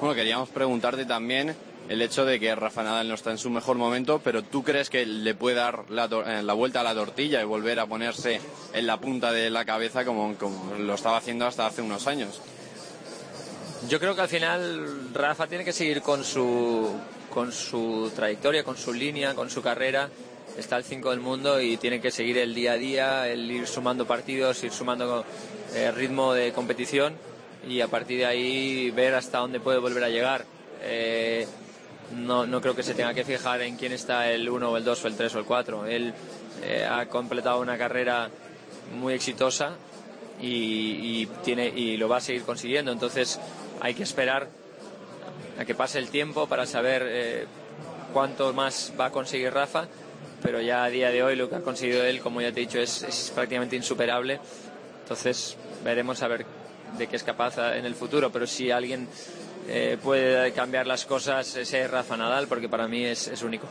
Bueno, 0.00 0.14
queríamos 0.14 0.48
preguntarte 0.48 1.04
también 1.04 1.54
el 1.88 2.02
hecho 2.02 2.24
de 2.24 2.40
que 2.40 2.54
Rafa 2.54 2.82
Nadal 2.82 3.08
no 3.08 3.14
está 3.14 3.30
en 3.30 3.38
su 3.38 3.50
mejor 3.50 3.76
momento, 3.76 4.20
pero 4.22 4.42
¿tú 4.42 4.62
crees 4.62 4.90
que 4.90 5.06
le 5.06 5.34
puede 5.34 5.56
dar 5.56 5.90
la, 5.90 6.08
la 6.08 6.52
vuelta 6.52 6.80
a 6.80 6.84
la 6.84 6.94
tortilla 6.94 7.40
y 7.40 7.44
volver 7.44 7.78
a 7.80 7.86
ponerse 7.86 8.40
en 8.72 8.86
la 8.86 8.98
punta 9.00 9.32
de 9.32 9.50
la 9.50 9.64
cabeza 9.64 10.04
como, 10.04 10.34
lo 10.78 10.94
estaba 10.94 11.18
haciendo 11.18 11.46
hasta 11.46 11.66
hace 11.66 11.82
unos 11.82 12.06
años? 12.06 12.40
Yo 13.88 14.00
creo 14.00 14.14
que 14.14 14.22
al 14.22 14.28
final 14.28 15.12
Rafa 15.14 15.46
tiene 15.46 15.64
que 15.64 15.72
seguir 15.72 16.02
con 16.02 16.24
su, 16.24 16.90
con 17.32 17.52
su 17.52 18.10
trayectoria, 18.14 18.64
con 18.64 18.76
su 18.76 18.92
línea, 18.92 19.34
con 19.34 19.48
su 19.48 19.62
carrera. 19.62 20.08
Está 20.58 20.76
al 20.76 20.84
5 20.84 21.10
del 21.10 21.20
mundo 21.20 21.60
y 21.60 21.76
tiene 21.76 22.00
que 22.00 22.10
seguir 22.10 22.38
el 22.38 22.54
día 22.54 22.72
a 22.72 22.76
día, 22.76 23.28
el 23.28 23.48
ir 23.50 23.66
sumando 23.66 24.06
partidos, 24.06 24.64
ir 24.64 24.72
sumando 24.72 25.24
eh, 25.74 25.92
ritmo 25.92 26.32
de 26.32 26.52
competición 26.52 27.14
y 27.68 27.80
a 27.80 27.88
partir 27.88 28.18
de 28.18 28.26
ahí 28.26 28.90
ver 28.90 29.14
hasta 29.14 29.38
dónde 29.38 29.60
puede 29.60 29.78
volver 29.78 30.04
a 30.04 30.08
llegar. 30.08 30.46
Eh, 30.82 31.46
no, 32.14 32.46
no, 32.46 32.60
creo 32.60 32.74
que 32.74 32.82
se 32.82 32.94
tenga 32.94 33.14
que 33.14 33.24
fijar 33.24 33.62
en 33.62 33.76
quién 33.76 33.92
está 33.92 34.30
el 34.30 34.48
1 34.48 34.70
o 34.70 34.76
el 34.76 34.84
2 34.84 35.04
o 35.04 35.08
el 35.08 35.16
3 35.16 35.34
o 35.34 35.38
el 35.38 35.44
4. 35.44 35.86
Él 35.86 36.14
eh, 36.62 36.86
ha 36.88 37.06
completado 37.06 37.60
una 37.60 37.76
carrera 37.76 38.30
muy 38.98 39.14
exitosa 39.14 39.72
y, 40.40 41.26
tiene, 41.44 41.68
y 41.68 41.96
lo 41.96 42.08
va 42.08 42.18
a 42.18 42.20
seguir 42.20 42.42
consiguiendo. 42.42 42.92
Entonces 42.92 43.40
hay 43.80 43.94
que 43.94 44.02
esperar 44.02 44.48
a 45.58 45.64
que 45.64 45.74
pase 45.74 45.98
el 45.98 46.08
tiempo 46.10 46.46
para 46.46 46.66
saber 46.66 47.02
eh, 47.06 47.46
cuánto 48.12 48.52
más 48.52 48.92
va 48.98 49.06
a 49.06 49.10
conseguir 49.10 49.52
Rafa, 49.52 49.88
pero 50.42 50.60
ya 50.60 50.84
a 50.84 50.90
día 50.90 51.10
de 51.10 51.22
hoy 51.22 51.34
lo 51.34 51.48
que 51.48 51.56
ha 51.56 51.60
conseguido 51.60 52.04
él, 52.04 52.20
como 52.20 52.40
ya 52.40 52.52
te 52.52 52.60
he 52.60 52.66
dicho, 52.66 52.78
es, 52.78 53.02
es 53.02 53.32
prácticamente 53.34 53.76
insuperable. 53.76 54.38
Entonces 55.02 55.56
veremos 55.84 56.22
a 56.22 56.28
ver 56.28 56.46
de 56.98 57.06
qué 57.06 57.16
es 57.16 57.22
capaz 57.22 57.58
en 57.76 57.84
el 57.84 57.94
futuro, 57.94 58.30
pero 58.30 58.46
si 58.46 58.70
alguien 58.70 59.08
eh, 59.68 59.98
puede 60.02 60.52
cambiar 60.52 60.86
las 60.86 61.04
cosas 61.04 61.56
ese 61.56 61.82
es 61.82 61.90
Rafa 61.90 62.16
Nadal, 62.16 62.46
porque 62.48 62.68
para 62.68 62.88
mí 62.88 63.04
es, 63.04 63.28
es 63.28 63.42
único. 63.42 63.66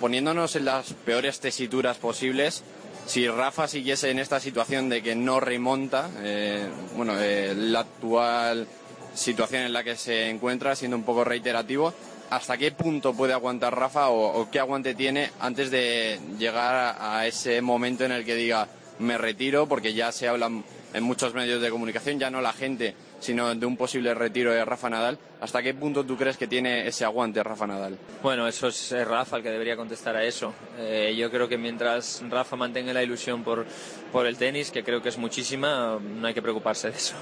Poniéndonos 0.00 0.56
en 0.56 0.64
las 0.64 0.92
peores 0.92 1.40
tesituras 1.40 1.96
posibles, 1.98 2.62
si 3.06 3.28
Rafa 3.28 3.66
siguiese 3.68 4.10
en 4.10 4.18
esta 4.18 4.40
situación 4.40 4.88
de 4.88 5.02
que 5.02 5.14
no 5.14 5.40
remonta, 5.40 6.10
eh, 6.22 6.66
bueno, 6.96 7.14
eh, 7.18 7.54
la 7.56 7.80
actual 7.80 8.66
situación 9.14 9.62
en 9.62 9.72
la 9.72 9.84
que 9.84 9.96
se 9.96 10.28
encuentra, 10.28 10.76
siendo 10.76 10.96
un 10.96 11.04
poco 11.04 11.24
reiterativo, 11.24 11.92
¿hasta 12.30 12.56
qué 12.56 12.72
punto 12.72 13.12
puede 13.12 13.32
aguantar 13.32 13.76
Rafa 13.76 14.08
o, 14.08 14.40
o 14.40 14.50
qué 14.50 14.60
aguante 14.60 14.94
tiene 14.94 15.30
antes 15.40 15.70
de 15.70 16.18
llegar 16.38 16.74
a, 16.74 17.18
a, 17.18 17.26
ese 17.26 17.60
momento 17.60 18.04
en 18.04 18.12
el 18.12 18.24
que 18.24 18.34
diga 18.34 18.68
me 19.00 19.18
retiro? 19.18 19.66
Porque 19.66 19.92
ya 19.92 20.12
se 20.12 20.28
habla 20.28 20.50
en 20.94 21.04
muchos 21.04 21.34
medios 21.34 21.60
de 21.60 21.70
comunicación, 21.70 22.18
ya 22.18 22.30
no 22.30 22.40
la 22.40 22.52
gente, 22.52 22.94
sino 23.22 23.54
de 23.54 23.64
un 23.64 23.76
posible 23.76 24.12
retiro 24.14 24.50
de 24.52 24.64
Rafa 24.64 24.90
Nadal. 24.90 25.16
¿Hasta 25.40 25.62
qué 25.62 25.74
punto 25.74 26.04
tú 26.04 26.16
crees 26.16 26.36
que 26.36 26.48
tiene 26.48 26.86
ese 26.86 27.04
aguante 27.04 27.42
Rafa 27.42 27.68
Nadal? 27.68 27.96
Bueno, 28.22 28.48
eso 28.48 28.68
es 28.68 28.92
Rafa 29.06 29.36
el 29.36 29.42
que 29.44 29.50
debería 29.50 29.76
contestar 29.76 30.16
a 30.16 30.24
eso. 30.24 30.52
Eh, 30.76 31.14
yo 31.16 31.30
creo 31.30 31.48
que 31.48 31.56
mientras 31.56 32.22
Rafa 32.28 32.56
mantenga 32.56 32.92
la 32.92 33.02
ilusión 33.02 33.44
por, 33.44 33.64
por 34.10 34.26
el 34.26 34.36
tenis, 34.36 34.72
que 34.72 34.82
creo 34.82 35.00
que 35.00 35.08
es 35.08 35.18
muchísima, 35.18 35.98
no 36.00 36.26
hay 36.26 36.34
que 36.34 36.42
preocuparse 36.42 36.90
de 36.90 36.96
eso. 36.96 37.14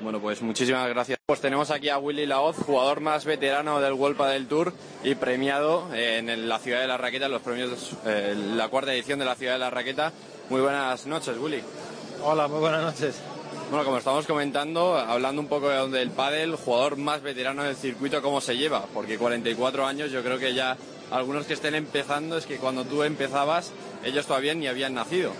Bueno, 0.00 0.20
pues 0.20 0.40
muchísimas 0.40 0.88
gracias. 0.88 1.18
Pues 1.26 1.40
tenemos 1.40 1.70
aquí 1.70 1.90
a 1.90 1.98
Willy 1.98 2.24
Laoz, 2.24 2.56
jugador 2.56 3.00
más 3.00 3.24
veterano 3.24 3.80
del 3.80 3.92
World 3.92 4.18
del 4.28 4.46
Tour 4.46 4.72
y 5.04 5.14
premiado 5.16 5.94
en 5.94 6.48
la 6.48 6.58
Ciudad 6.58 6.80
de 6.80 6.86
la 6.86 6.96
Raqueta, 6.96 7.26
en 7.26 7.32
los 7.32 7.42
premios, 7.42 7.92
eh, 8.06 8.34
la 8.54 8.68
cuarta 8.68 8.94
edición 8.94 9.18
de 9.18 9.24
la 9.26 9.34
Ciudad 9.34 9.54
de 9.54 9.58
la 9.58 9.70
Raqueta. 9.70 10.12
Muy 10.48 10.60
buenas 10.60 11.06
noches, 11.06 11.36
Willy. 11.38 11.62
Hola, 12.22 12.48
muy 12.48 12.60
buenas 12.60 12.82
noches. 12.82 13.20
Bueno, 13.68 13.84
como 13.84 13.98
estamos 13.98 14.26
comentando, 14.26 14.96
hablando 14.96 15.42
un 15.42 15.48
poco 15.48 15.68
del 15.88 16.10
pádel, 16.10 16.54
jugador 16.54 16.96
más 16.96 17.20
veterano 17.20 17.64
del 17.64 17.74
circuito, 17.74 18.22
¿cómo 18.22 18.40
se 18.40 18.56
lleva? 18.56 18.84
Porque 18.94 19.18
44 19.18 19.84
años, 19.84 20.12
yo 20.12 20.22
creo 20.22 20.38
que 20.38 20.54
ya 20.54 20.76
algunos 21.10 21.46
que 21.46 21.54
estén 21.54 21.74
empezando, 21.74 22.38
es 22.38 22.46
que 22.46 22.58
cuando 22.58 22.84
tú 22.84 23.02
empezabas, 23.02 23.72
ellos 24.04 24.24
todavía 24.24 24.54
ni 24.54 24.68
habían 24.68 24.94
nacido. 24.94 25.32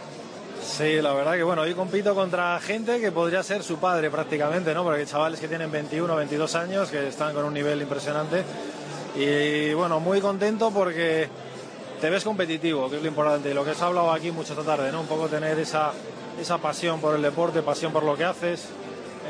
Sí, 0.61 1.01
la 1.01 1.13
verdad 1.13 1.35
que 1.35 1.45
bueno, 1.45 1.63
hoy 1.63 1.75
compito 1.75 2.17
contra 2.17 2.59
gente 2.59 3.01
que 3.01 3.13
podría 3.13 3.45
ser 3.45 3.63
su 3.63 3.79
padre 3.79 4.11
prácticamente, 4.11 4.75
¿no? 4.75 4.83
Porque 4.83 5.03
hay 5.03 5.07
chavales 5.07 5.39
que 5.39 5.47
tienen 5.47 5.71
21, 5.71 6.17
22 6.17 6.55
años, 6.57 6.91
que 6.91 7.07
están 7.07 7.33
con 7.33 7.45
un 7.45 7.55
nivel 7.55 7.81
impresionante. 7.81 8.43
Y 9.15 9.73
bueno, 9.75 10.01
muy 10.01 10.21
contento 10.21 10.73
porque 10.73 11.29
te 12.01 12.11
ves 12.11 12.25
competitivo, 12.25 12.91
que 12.91 12.97
es 12.97 13.03
lo 13.03 13.09
importante. 13.09 13.51
Y 13.51 13.55
lo 13.55 13.65
que 13.65 13.71
ha 13.71 13.87
hablado 13.87 14.11
aquí 14.11 14.33
mucho 14.33 14.53
esta 14.53 14.65
tarde, 14.65 14.91
¿no? 14.91 15.03
Un 15.03 15.07
poco 15.07 15.29
tener 15.29 15.57
esa, 15.61 15.93
esa 16.41 16.59
pasión 16.59 17.01
por 17.01 17.15
el 17.15 17.23
deporte, 17.23 17.63
pasión 17.63 17.93
por 17.93 18.03
lo 18.03 18.17
que 18.17 18.25
haces. 18.25 18.67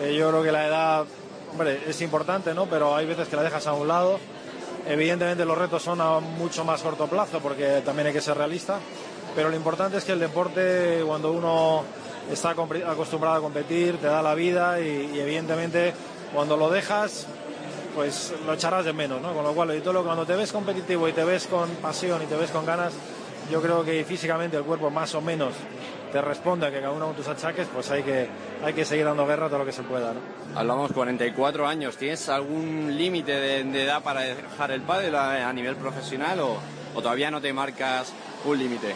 Eh, 0.00 0.14
yo 0.16 0.28
creo 0.30 0.42
que 0.42 0.52
la 0.52 0.66
edad, 0.66 1.04
es 1.88 2.00
importante, 2.02 2.52
¿no? 2.54 2.66
Pero 2.66 2.94
hay 2.94 3.06
veces 3.06 3.28
que 3.28 3.36
la 3.36 3.42
dejas 3.42 3.66
a 3.66 3.72
un 3.72 3.88
lado. 3.88 4.18
Evidentemente 4.86 5.44
los 5.44 5.56
retos 5.56 5.82
son 5.82 6.00
a 6.00 6.20
mucho 6.20 6.64
más 6.64 6.82
corto 6.82 7.06
plazo 7.06 7.40
porque 7.40 7.82
también 7.84 8.08
hay 8.08 8.12
que 8.12 8.20
ser 8.20 8.36
realista. 8.36 8.78
Pero 9.34 9.50
lo 9.50 9.56
importante 9.56 9.96
es 9.96 10.04
que 10.04 10.12
el 10.12 10.20
deporte, 10.20 11.02
cuando 11.06 11.32
uno 11.32 11.82
está 12.30 12.50
acostumbrado 12.50 13.36
a 13.36 13.40
competir, 13.40 13.98
te 13.98 14.06
da 14.06 14.22
la 14.22 14.34
vida 14.34 14.80
y, 14.80 15.18
evidentemente 15.18 15.94
cuando 16.34 16.56
lo 16.56 16.68
dejas, 16.70 17.26
pues 17.94 18.34
lo 18.44 18.52
echarás 18.52 18.84
de 18.84 18.92
menos, 18.92 19.22
¿no? 19.22 19.32
Con 19.32 19.44
lo 19.44 19.52
cual, 19.52 19.80
todo 19.82 20.04
cuando 20.04 20.26
te 20.26 20.34
ves 20.34 20.52
competitivo 20.52 21.08
y 21.08 21.12
te 21.12 21.24
ves 21.24 21.46
con 21.46 21.68
pasión 21.76 22.22
y 22.22 22.26
te 22.26 22.36
ves 22.36 22.50
con 22.50 22.66
ganas, 22.66 22.92
yo 23.50 23.62
creo 23.62 23.84
que 23.84 24.04
físicamente 24.04 24.56
el 24.56 24.64
cuerpo 24.64 24.90
más 24.90 25.14
o 25.14 25.20
menos 25.20 25.54
te 26.12 26.20
responde 26.20 26.66
a 26.66 26.70
que 26.70 26.80
cada 26.80 26.92
uno 26.92 27.06
con 27.06 27.16
tus 27.16 27.28
achaques, 27.28 27.66
pues 27.72 27.90
hay 27.90 28.02
que, 28.02 28.28
hay 28.64 28.72
que 28.72 28.84
seguir 28.84 29.04
dando 29.04 29.26
guerra 29.26 29.48
todo 29.48 29.58
lo 29.58 29.66
que 29.66 29.72
se 29.72 29.82
pueda. 29.82 30.12
¿no? 30.12 30.20
Hablamos 30.58 30.92
44 30.92 31.66
años, 31.66 31.96
¿tienes 31.96 32.28
algún 32.28 32.96
límite 32.96 33.32
de, 33.32 33.64
de, 33.64 33.84
edad 33.84 34.02
para 34.02 34.22
dejar 34.22 34.70
el 34.70 34.82
pádel 34.82 35.14
a, 35.14 35.48
a 35.48 35.52
nivel 35.52 35.76
profesional 35.76 36.40
o, 36.40 36.56
o, 36.94 37.02
todavía 37.02 37.30
no 37.30 37.40
te 37.40 37.52
marcas 37.52 38.12
un 38.44 38.58
límite? 38.58 38.94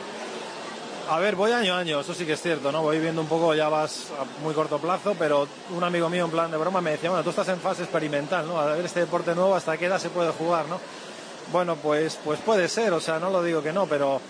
A 1.11 1.19
ver, 1.19 1.35
voy 1.35 1.50
año 1.50 1.75
a 1.75 1.79
año, 1.79 2.00
eso 2.00 2.14
sí 2.14 2.25
que 2.25 2.35
es 2.35 2.40
cierto, 2.40 2.71
¿no? 2.71 2.83
Voy 2.83 3.00
viendo 3.00 3.21
un 3.21 3.26
poco, 3.26 3.52
ya 3.52 3.69
vas 3.69 4.07
a 4.12 4.43
muy 4.43 4.55
corto 4.55 4.79
plazo, 4.79 5.17
pero 5.19 5.49
un 5.71 5.83
amigo 5.83 6.09
mío 6.09 6.25
en 6.25 6.31
plan 6.31 6.50
de 6.50 6.57
broma 6.57 6.81
me 6.81 6.93
decía, 6.93 7.11
bueno, 7.11 7.25
tú 7.25 7.31
estás 7.31 7.49
en 7.49 7.59
fase 7.59 7.83
experimental, 7.83 8.47
¿no? 8.47 8.61
A 8.61 8.76
ver 8.76 8.85
este 8.85 9.00
deporte 9.00 9.35
nuevo, 9.35 9.57
¿hasta 9.57 9.76
qué 9.76 9.87
edad 9.87 9.99
se 9.99 10.11
puede 10.11 10.31
jugar, 10.31 10.67
¿no? 10.67 10.79
Bueno, 11.50 11.75
pues, 11.75 12.17
pues 12.25 12.38
puede 12.38 12.69
ser, 12.69 12.93
o 12.93 13.00
sea, 13.00 13.19
no 13.19 13.29
lo 13.29 13.43
digo 13.43 13.61
que 13.61 13.73
no, 13.73 13.87
pero, 13.87 14.21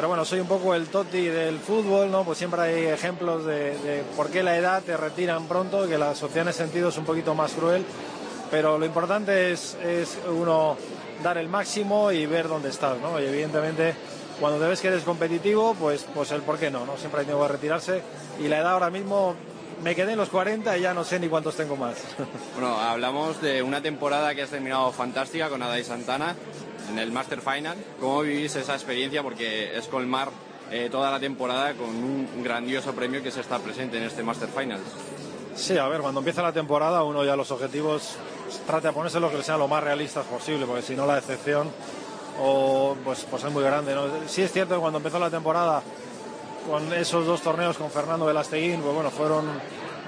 pero 0.00 0.08
bueno, 0.08 0.24
soy 0.24 0.40
un 0.40 0.46
poco 0.46 0.74
el 0.74 0.86
toti 0.86 1.26
del 1.26 1.58
fútbol, 1.58 2.10
¿no? 2.10 2.24
Pues 2.24 2.38
siempre 2.38 2.62
hay 2.62 2.86
ejemplos 2.86 3.44
de, 3.44 3.76
de 3.80 4.02
por 4.16 4.30
qué 4.30 4.42
la 4.42 4.56
edad 4.56 4.82
te 4.82 4.96
retiran 4.96 5.46
pronto, 5.46 5.86
que 5.86 5.98
la 5.98 6.14
sociedad 6.14 6.44
en 6.44 6.48
ese 6.48 6.60
sentido 6.60 6.88
es 6.88 6.96
un 6.96 7.04
poquito 7.04 7.34
más 7.34 7.52
cruel, 7.52 7.84
pero 8.50 8.78
lo 8.78 8.86
importante 8.86 9.52
es, 9.52 9.74
es 9.84 10.16
uno 10.26 10.78
dar 11.22 11.36
el 11.36 11.50
máximo 11.50 12.10
y 12.12 12.24
ver 12.24 12.48
dónde 12.48 12.70
estás, 12.70 12.98
¿no? 12.98 13.20
Y 13.20 13.26
evidentemente 13.26 13.92
cuando 14.40 14.58
te 14.58 14.68
ves 14.68 14.80
que 14.80 14.88
eres 14.88 15.02
competitivo, 15.02 15.76
pues, 15.78 16.06
pues 16.14 16.30
el 16.30 16.40
por 16.40 16.56
qué 16.56 16.70
no, 16.70 16.86
¿no? 16.86 16.96
Siempre 16.96 17.20
hay 17.20 17.26
tiempo 17.26 17.42
de 17.42 17.48
retirarse 17.50 18.00
y 18.42 18.48
la 18.48 18.56
edad 18.56 18.72
ahora 18.72 18.88
mismo 18.88 19.34
me 19.84 19.94
quedé 19.94 20.12
en 20.12 20.18
los 20.18 20.30
40 20.30 20.78
y 20.78 20.80
ya 20.80 20.94
no 20.94 21.04
sé 21.04 21.20
ni 21.20 21.28
cuántos 21.28 21.56
tengo 21.56 21.76
más. 21.76 21.98
Bueno, 22.54 22.80
hablamos 22.80 23.42
de 23.42 23.62
una 23.62 23.82
temporada 23.82 24.34
que 24.34 24.40
has 24.40 24.50
terminado 24.50 24.90
fantástica 24.92 25.50
con 25.50 25.62
Ada 25.62 25.78
y 25.78 25.84
Santana 25.84 26.36
en 26.90 26.98
el 26.98 27.12
Master 27.12 27.40
Final. 27.40 27.76
¿Cómo 28.00 28.22
vivís 28.22 28.54
esa 28.56 28.74
experiencia? 28.74 29.22
Porque 29.22 29.76
es 29.76 29.86
colmar 29.86 30.30
eh, 30.70 30.88
toda 30.90 31.10
la 31.10 31.20
temporada 31.20 31.74
con 31.74 31.88
un 31.88 32.42
grandioso 32.42 32.92
premio 32.92 33.22
que 33.22 33.30
se 33.30 33.40
está 33.40 33.58
presente 33.58 33.98
en 33.98 34.04
este 34.04 34.22
Master 34.22 34.48
Final. 34.48 34.80
Sí, 35.54 35.76
a 35.78 35.88
ver, 35.88 36.00
cuando 36.00 36.20
empieza 36.20 36.42
la 36.42 36.52
temporada 36.52 37.02
uno 37.02 37.24
ya 37.24 37.36
los 37.36 37.50
objetivos 37.50 38.16
trata 38.66 38.88
de 38.88 38.94
ponerse 38.94 39.20
lo 39.20 39.30
que 39.30 39.42
sean 39.42 39.58
lo 39.58 39.68
más 39.68 39.82
realistas 39.82 40.26
posible, 40.26 40.66
porque 40.66 40.82
si 40.82 40.94
no 40.94 41.06
la 41.06 41.16
decepción 41.16 41.68
o 42.40 42.96
pues, 43.04 43.26
pues 43.30 43.44
es 43.44 43.52
muy 43.52 43.62
grande. 43.62 43.94
¿no? 43.94 44.04
Sí 44.26 44.42
es 44.42 44.52
cierto 44.52 44.74
que 44.74 44.80
cuando 44.80 44.98
empezó 44.98 45.18
la 45.18 45.30
temporada 45.30 45.82
con 46.68 46.92
esos 46.92 47.26
dos 47.26 47.40
torneos 47.42 47.76
con 47.76 47.90
Fernando 47.90 48.26
Velasteguín, 48.26 48.80
pues 48.80 48.94
bueno, 48.94 49.10
fueron 49.10 49.46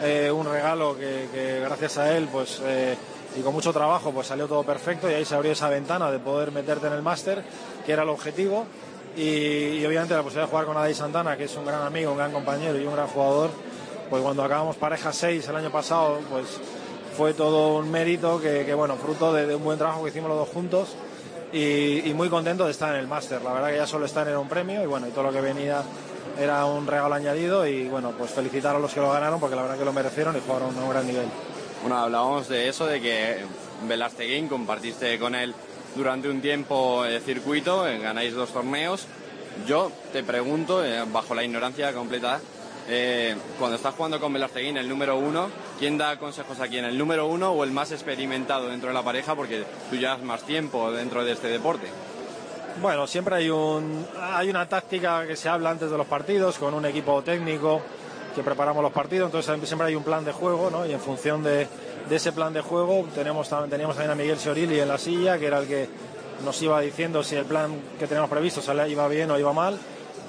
eh, 0.01 0.31
un 0.31 0.47
regalo 0.47 0.97
que, 0.97 1.29
que, 1.33 1.61
gracias 1.61 1.99
a 1.99 2.17
él 2.17 2.29
pues 2.31 2.61
eh, 2.65 2.97
y 3.37 3.41
con 3.41 3.53
mucho 3.53 3.73
trabajo 3.73 4.12
pues 4.12 4.27
salió 4.27 4.47
todo 4.47 4.62
perfecto 4.62 5.11
y 5.11 5.15
ahí 5.15 5.25
se 5.25 5.35
abrió 5.35 5.53
esa 5.53 5.69
ventana 5.69 6.11
de 6.11 6.19
poder 6.19 6.53
meterte 6.53 6.87
en 6.87 6.93
el 6.93 7.03
máster, 7.03 7.43
que 7.85 7.93
era 7.93 8.03
el 8.03 8.09
objetivo. 8.09 8.67
Y, 9.17 9.85
obviamente 9.85 10.15
la 10.15 10.23
posibilidad 10.23 10.47
de 10.47 10.51
jugar 10.51 10.67
con 10.67 10.77
Adai 10.77 10.95
Santana, 10.95 11.37
que 11.37 11.45
es 11.45 11.57
un 11.57 11.67
gran 11.67 11.83
amigo, 11.83 12.12
un 12.12 12.19
gran 12.19 12.33
compañero 12.33 12.79
y 12.79 12.87
un 12.87 12.95
gran 12.95 13.09
jugador, 13.09 13.51
pues 14.09 14.23
cuando 14.23 14.43
acabamos 14.43 14.77
pareja 14.77 15.12
6 15.12 15.49
el 15.49 15.57
año 15.57 15.71
pasado, 15.71 16.19
pues 16.31 16.47
fue 17.17 17.35
todo 17.35 17.77
un 17.77 17.91
mérito 17.91 18.41
que, 18.41 18.73
bueno, 18.75 18.97
fruto 18.97 19.33
de, 19.33 19.55
un 19.55 19.65
buen 19.65 19.79
trabajo 19.79 20.03
que 20.03 20.11
hicimos 20.11 20.31
los 20.31 20.39
dos 20.39 20.49
juntos 20.49 20.97
y, 21.53 22.09
y 22.09 22.15
muy 22.15 22.31
contento 22.31 22.65
de 22.65 22.71
estar 22.71 22.95
en 22.95 23.01
el 23.01 23.07
máster. 23.07 23.43
La 23.43 23.53
verdad 23.53 23.69
que 23.69 23.77
ya 23.77 23.87
solo 23.87 24.07
estar 24.07 24.27
era 24.27 24.39
un 24.39 24.49
premio 24.49 24.83
y 24.83 24.87
bueno, 24.87 25.07
y 25.09 25.11
todo 25.11 25.25
lo 25.25 25.33
que 25.33 25.43
venía 25.43 25.83
era 26.41 26.65
un 26.65 26.87
regalo 26.87 27.15
añadido 27.15 27.67
y 27.67 27.89
bueno, 27.89 28.12
pues 28.17 28.31
felicitar 28.31 28.77
a 28.77 28.79
los 28.79 28.95
que 28.95 29.01
lo 29.01 29.12
ganaron 29.12 29.39
porque 29.39 29.57
la 29.57 29.62
verdad 29.62 29.79
que 29.79 29.85
lo 29.85 29.93
merecieron 29.93 30.35
y 30.37 30.41
jugaron 30.41 30.75
a 30.77 30.83
un 30.83 30.91
gran 30.91 31.07
nivel. 31.07 31.27
Bueno, 31.83 31.99
hablábamos 31.99 32.49
de 32.49 32.69
eso, 32.69 32.87
de 32.87 33.01
que 33.01 33.39
Velasteguín 33.89 34.47
compartiste 34.47 35.19
con 35.19 35.35
él 35.35 35.53
durante 35.97 36.29
un 36.29 36.41
tiempo 36.41 37.05
el 37.05 37.21
circuito, 37.21 37.89
eh, 37.89 37.99
ganáis 37.99 38.35
dos 38.35 38.51
torneos. 38.53 39.09
Yo 39.67 39.91
te 40.12 40.23
pregunto, 40.23 40.85
eh, 40.85 41.03
bajo 41.12 41.35
la 41.35 41.43
ignorancia 41.43 41.93
completa, 41.93 42.41
eh, 42.89 43.35
cuando 43.59 43.77
estás 43.77 43.97
jugando 43.97 44.21
con 44.21 44.33
Velasteguín, 44.33 44.77
el 44.77 44.89
número 44.89 45.19
uno, 45.19 45.49
¿quién 45.81 45.99
da 45.99 46.17
consejos 46.21 46.61
a 46.61 46.69
quién? 46.69 46.85
¿El 46.85 46.97
número 46.97 47.27
uno 47.27 47.51
o 47.51 47.65
el 47.65 47.73
más 47.73 47.91
experimentado 47.91 48.69
dentro 48.69 48.91
de 48.91 48.95
la 48.95 49.03
pareja? 49.03 49.35
Porque 49.35 49.65
tú 49.91 49.97
llevas 49.97 50.23
más 50.23 50.45
tiempo 50.45 50.93
dentro 50.93 51.25
de 51.25 51.33
este 51.33 51.49
deporte. 51.49 51.89
Bueno, 52.81 53.09
siempre 53.09 53.35
hay, 53.35 53.51
un, 53.51 54.07
hay 54.21 54.49
una 54.49 54.69
táctica 54.69 55.27
que 55.27 55.35
se 55.35 55.49
habla 55.49 55.71
antes 55.71 55.91
de 55.91 55.99
los 55.99 56.07
partidos 56.07 56.59
con 56.59 56.75
un 56.75 56.87
equipo 56.87 57.23
técnico 57.23 57.83
que 58.35 58.43
preparamos 58.43 58.83
los 58.83 58.93
partidos, 58.93 59.27
entonces 59.27 59.69
siempre 59.69 59.89
hay 59.89 59.95
un 59.95 60.05
plan 60.05 60.25
de 60.25 60.33
juego, 60.33 60.71
¿no? 60.71 60.87
Y 60.87 60.93
en 60.93 61.00
función 61.00 61.43
de, 61.43 61.67
ese 62.11 62.33
plan 62.33 62.52
de 62.52 62.61
juego 62.61 63.06
tenemos, 63.15 63.49
teníamos 63.71 63.97
también 63.97 64.11
a 64.11 64.15
Miguel 64.15 64.39
Seorili 64.39 64.80
en 64.80 64.89
la 64.89 64.99
silla, 64.99 65.39
que 65.39 65.47
era 65.47 65.59
el 65.59 65.67
que 65.67 65.89
nos 66.45 66.61
iba 66.61 66.80
diciendo 66.80 67.23
si 67.23 67.37
el 67.37 67.45
plan 67.45 67.73
que 67.99 68.06
teníamos 68.06 68.30
previsto 68.30 68.61
iba 68.87 69.09
bien 69.09 69.30
o 69.30 69.39
iba 69.39 69.52
mal 69.52 69.78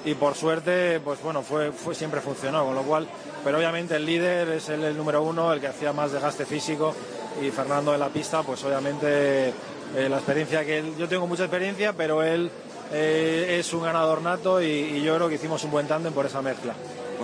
y 0.04 0.14
por 0.14 0.34
suerte, 0.34 1.00
pues 1.00 1.22
bueno, 1.22 1.42
fue, 1.42 1.72
fue, 1.72 1.94
siempre 1.94 2.20
funcionó, 2.20 2.64
con 2.64 2.74
lo 2.74 2.82
cual, 2.82 3.06
pero 3.42 3.56
obviamente 3.56 3.96
el 3.96 4.04
líder 4.04 4.48
es 4.50 4.68
el, 4.68 4.84
el 4.84 4.96
número 4.96 5.22
uno, 5.22 5.52
el 5.52 5.60
que 5.60 5.68
hacía 5.68 5.92
más 5.92 6.12
desgaste 6.12 6.44
físico 6.44 6.94
y 7.42 7.50
Fernando 7.50 7.94
en 7.94 8.00
la 8.00 8.08
pista, 8.08 8.42
pues 8.42 8.62
obviamente 8.64 9.48
eh, 9.48 10.08
la 10.08 10.16
experiencia 10.16 10.64
que 10.64 10.78
él, 10.78 10.94
yo 10.98 11.08
tengo 11.08 11.26
mucha 11.26 11.44
experiencia, 11.44 11.94
pero 11.94 12.22
él 12.22 12.50
eh, 12.92 13.56
es 13.58 13.72
un 13.72 13.82
ganador 13.82 14.20
nato 14.20 14.60
y, 14.60 14.66
y, 14.66 15.02
yo 15.02 15.16
creo 15.16 15.28
que 15.28 15.36
hicimos 15.36 15.64
un 15.64 15.70
buen 15.70 15.88
tándem 15.88 16.12
por 16.12 16.26
esa 16.26 16.42
mezcla. 16.42 16.74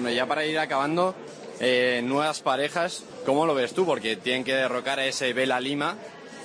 Bueno, 0.00 0.16
ya 0.16 0.24
para 0.24 0.46
ir 0.46 0.58
acabando, 0.58 1.14
eh, 1.60 2.00
nuevas 2.02 2.40
parejas, 2.40 3.04
¿cómo 3.26 3.44
lo 3.44 3.54
ves 3.54 3.74
tú? 3.74 3.84
Porque 3.84 4.16
tienen 4.16 4.44
que 4.44 4.54
derrocar 4.54 4.98
a 4.98 5.04
ese 5.04 5.34
Vela 5.34 5.60
Lima 5.60 5.94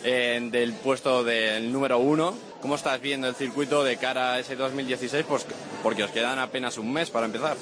eh, 0.03 0.45
del 0.51 0.73
puesto 0.73 1.23
del 1.23 1.71
número 1.71 1.97
uno. 1.99 2.35
¿Cómo 2.61 2.75
estás 2.75 2.99
viendo 2.99 3.29
el 3.29 3.35
circuito 3.35 3.85
de 3.85 3.95
cara 3.95 4.33
a 4.33 4.39
ese 4.39 4.57
2016? 4.57 5.23
Pues 5.25 5.45
porque 5.81 6.03
os 6.03 6.11
quedan 6.11 6.37
apenas 6.37 6.77
un 6.77 6.91
mes 6.91 7.09
para 7.09 7.27
empezar. 7.27 7.55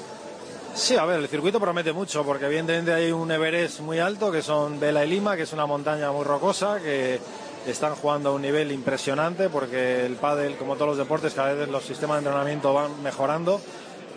Sí, 0.74 0.96
a 0.96 1.04
ver, 1.04 1.20
el 1.20 1.28
circuito 1.28 1.60
promete 1.60 1.92
mucho 1.92 2.24
porque 2.24 2.46
evidentemente 2.46 2.92
hay 2.92 3.12
un 3.12 3.30
Everest 3.30 3.78
muy 3.78 4.00
alto 4.00 4.32
que 4.32 4.42
son 4.42 4.80
Vela 4.80 5.04
y 5.04 5.10
Lima, 5.10 5.36
que 5.36 5.42
es 5.42 5.52
una 5.52 5.64
montaña 5.64 6.10
muy 6.10 6.24
rocosa 6.24 6.80
que 6.80 7.20
están 7.68 7.94
jugando 7.94 8.30
a 8.30 8.32
un 8.32 8.42
nivel 8.42 8.72
impresionante 8.72 9.48
porque 9.48 10.04
el 10.04 10.16
pádel, 10.16 10.56
como 10.56 10.74
todos 10.74 10.88
los 10.88 10.98
deportes, 10.98 11.34
cada 11.34 11.54
vez 11.54 11.68
los 11.68 11.84
sistemas 11.84 12.16
de 12.16 12.26
entrenamiento 12.26 12.74
van 12.74 13.00
mejorando 13.00 13.60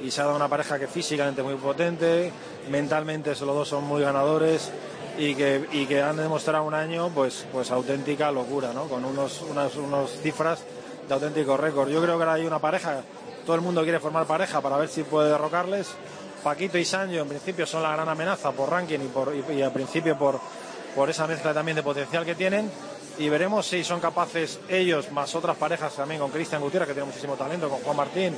y 0.03 0.11
se 0.11 0.21
ha 0.21 0.25
dado 0.25 0.35
una 0.35 0.47
pareja 0.47 0.79
que 0.79 0.87
físicamente 0.87 1.41
muy 1.43 1.55
potente, 1.55 2.31
mentalmente 2.69 3.31
los 3.31 3.41
dos 3.41 3.67
son 3.67 3.83
muy 3.85 4.01
ganadores 4.01 4.71
y 5.17 5.33
que, 5.35 5.65
y 5.71 5.85
que 5.85 6.01
han 6.01 6.17
demostrado 6.17 6.63
un 6.63 6.73
año 6.73 7.09
pues, 7.13 7.45
pues 7.51 7.71
auténtica 7.71 8.31
locura, 8.31 8.73
¿no? 8.73 8.85
con 8.85 9.03
unos, 9.03 9.41
unas 9.41 9.75
unos 9.75 10.11
cifras 10.21 10.63
de 11.07 11.13
auténtico 11.13 11.57
récord. 11.57 11.89
Yo 11.89 12.01
creo 12.01 12.17
que 12.17 12.23
ahora 12.23 12.33
hay 12.33 12.45
una 12.45 12.59
pareja, 12.59 13.01
todo 13.45 13.55
el 13.55 13.61
mundo 13.61 13.83
quiere 13.83 13.99
formar 13.99 14.25
pareja 14.25 14.61
para 14.61 14.77
ver 14.77 14.89
si 14.89 15.03
puede 15.03 15.29
derrocarles. 15.29 15.87
Paquito 16.43 16.77
y 16.77 16.85
Sancho 16.85 17.21
en 17.21 17.27
principio 17.27 17.65
son 17.65 17.83
la 17.83 17.93
gran 17.93 18.07
amenaza 18.07 18.51
por 18.51 18.69
ranking 18.69 18.99
y, 18.99 19.07
por, 19.07 19.33
y, 19.35 19.61
al 19.61 19.71
principio 19.71 20.17
por, 20.17 20.39
por 20.95 21.09
esa 21.09 21.25
mezcla 21.25 21.53
también 21.53 21.75
de 21.75 21.83
potencial 21.83 22.23
que 22.23 22.35
tienen 22.35 22.69
y 23.17 23.29
veremos 23.29 23.65
si 23.65 23.83
son 23.83 23.99
capaces 23.99 24.59
ellos 24.69 25.11
más 25.11 25.33
otras 25.33 25.57
parejas 25.57 25.95
también 25.95 26.21
con 26.21 26.29
Cristian 26.29 26.61
Gutiérrez 26.61 26.87
que 26.87 26.93
tiene 26.93 27.07
muchísimo 27.07 27.35
talento, 27.35 27.67
con 27.67 27.79
Juan 27.79 27.97
Martín, 27.97 28.37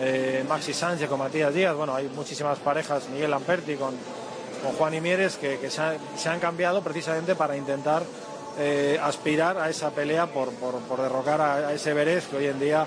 eh, 0.00 0.44
Maxi 0.48 0.72
Sánchez, 0.72 1.08
con 1.08 1.18
Matías 1.18 1.52
Díaz, 1.52 1.74
bueno, 1.74 1.94
hay 1.94 2.08
muchísimas 2.08 2.58
parejas, 2.58 3.08
Miguel 3.08 3.30
Lamperti 3.30 3.76
con, 3.76 3.94
con 4.62 4.72
Juan 4.72 4.94
y 4.94 5.00
Mieres 5.00 5.36
que, 5.36 5.58
que 5.58 5.70
se, 5.70 5.80
ha, 5.80 5.96
se, 6.16 6.28
han 6.28 6.40
cambiado 6.40 6.82
precisamente 6.82 7.34
para 7.34 7.56
intentar 7.56 8.02
eh, 8.58 8.98
aspirar 9.02 9.58
a 9.58 9.70
esa 9.70 9.90
pelea 9.90 10.26
por, 10.26 10.50
por, 10.52 10.74
por 10.80 11.02
derrocar 11.02 11.40
a, 11.40 11.54
a, 11.68 11.72
ese 11.72 11.90
Everest 11.90 12.30
que 12.30 12.36
hoy 12.36 12.46
en 12.46 12.60
día 12.60 12.86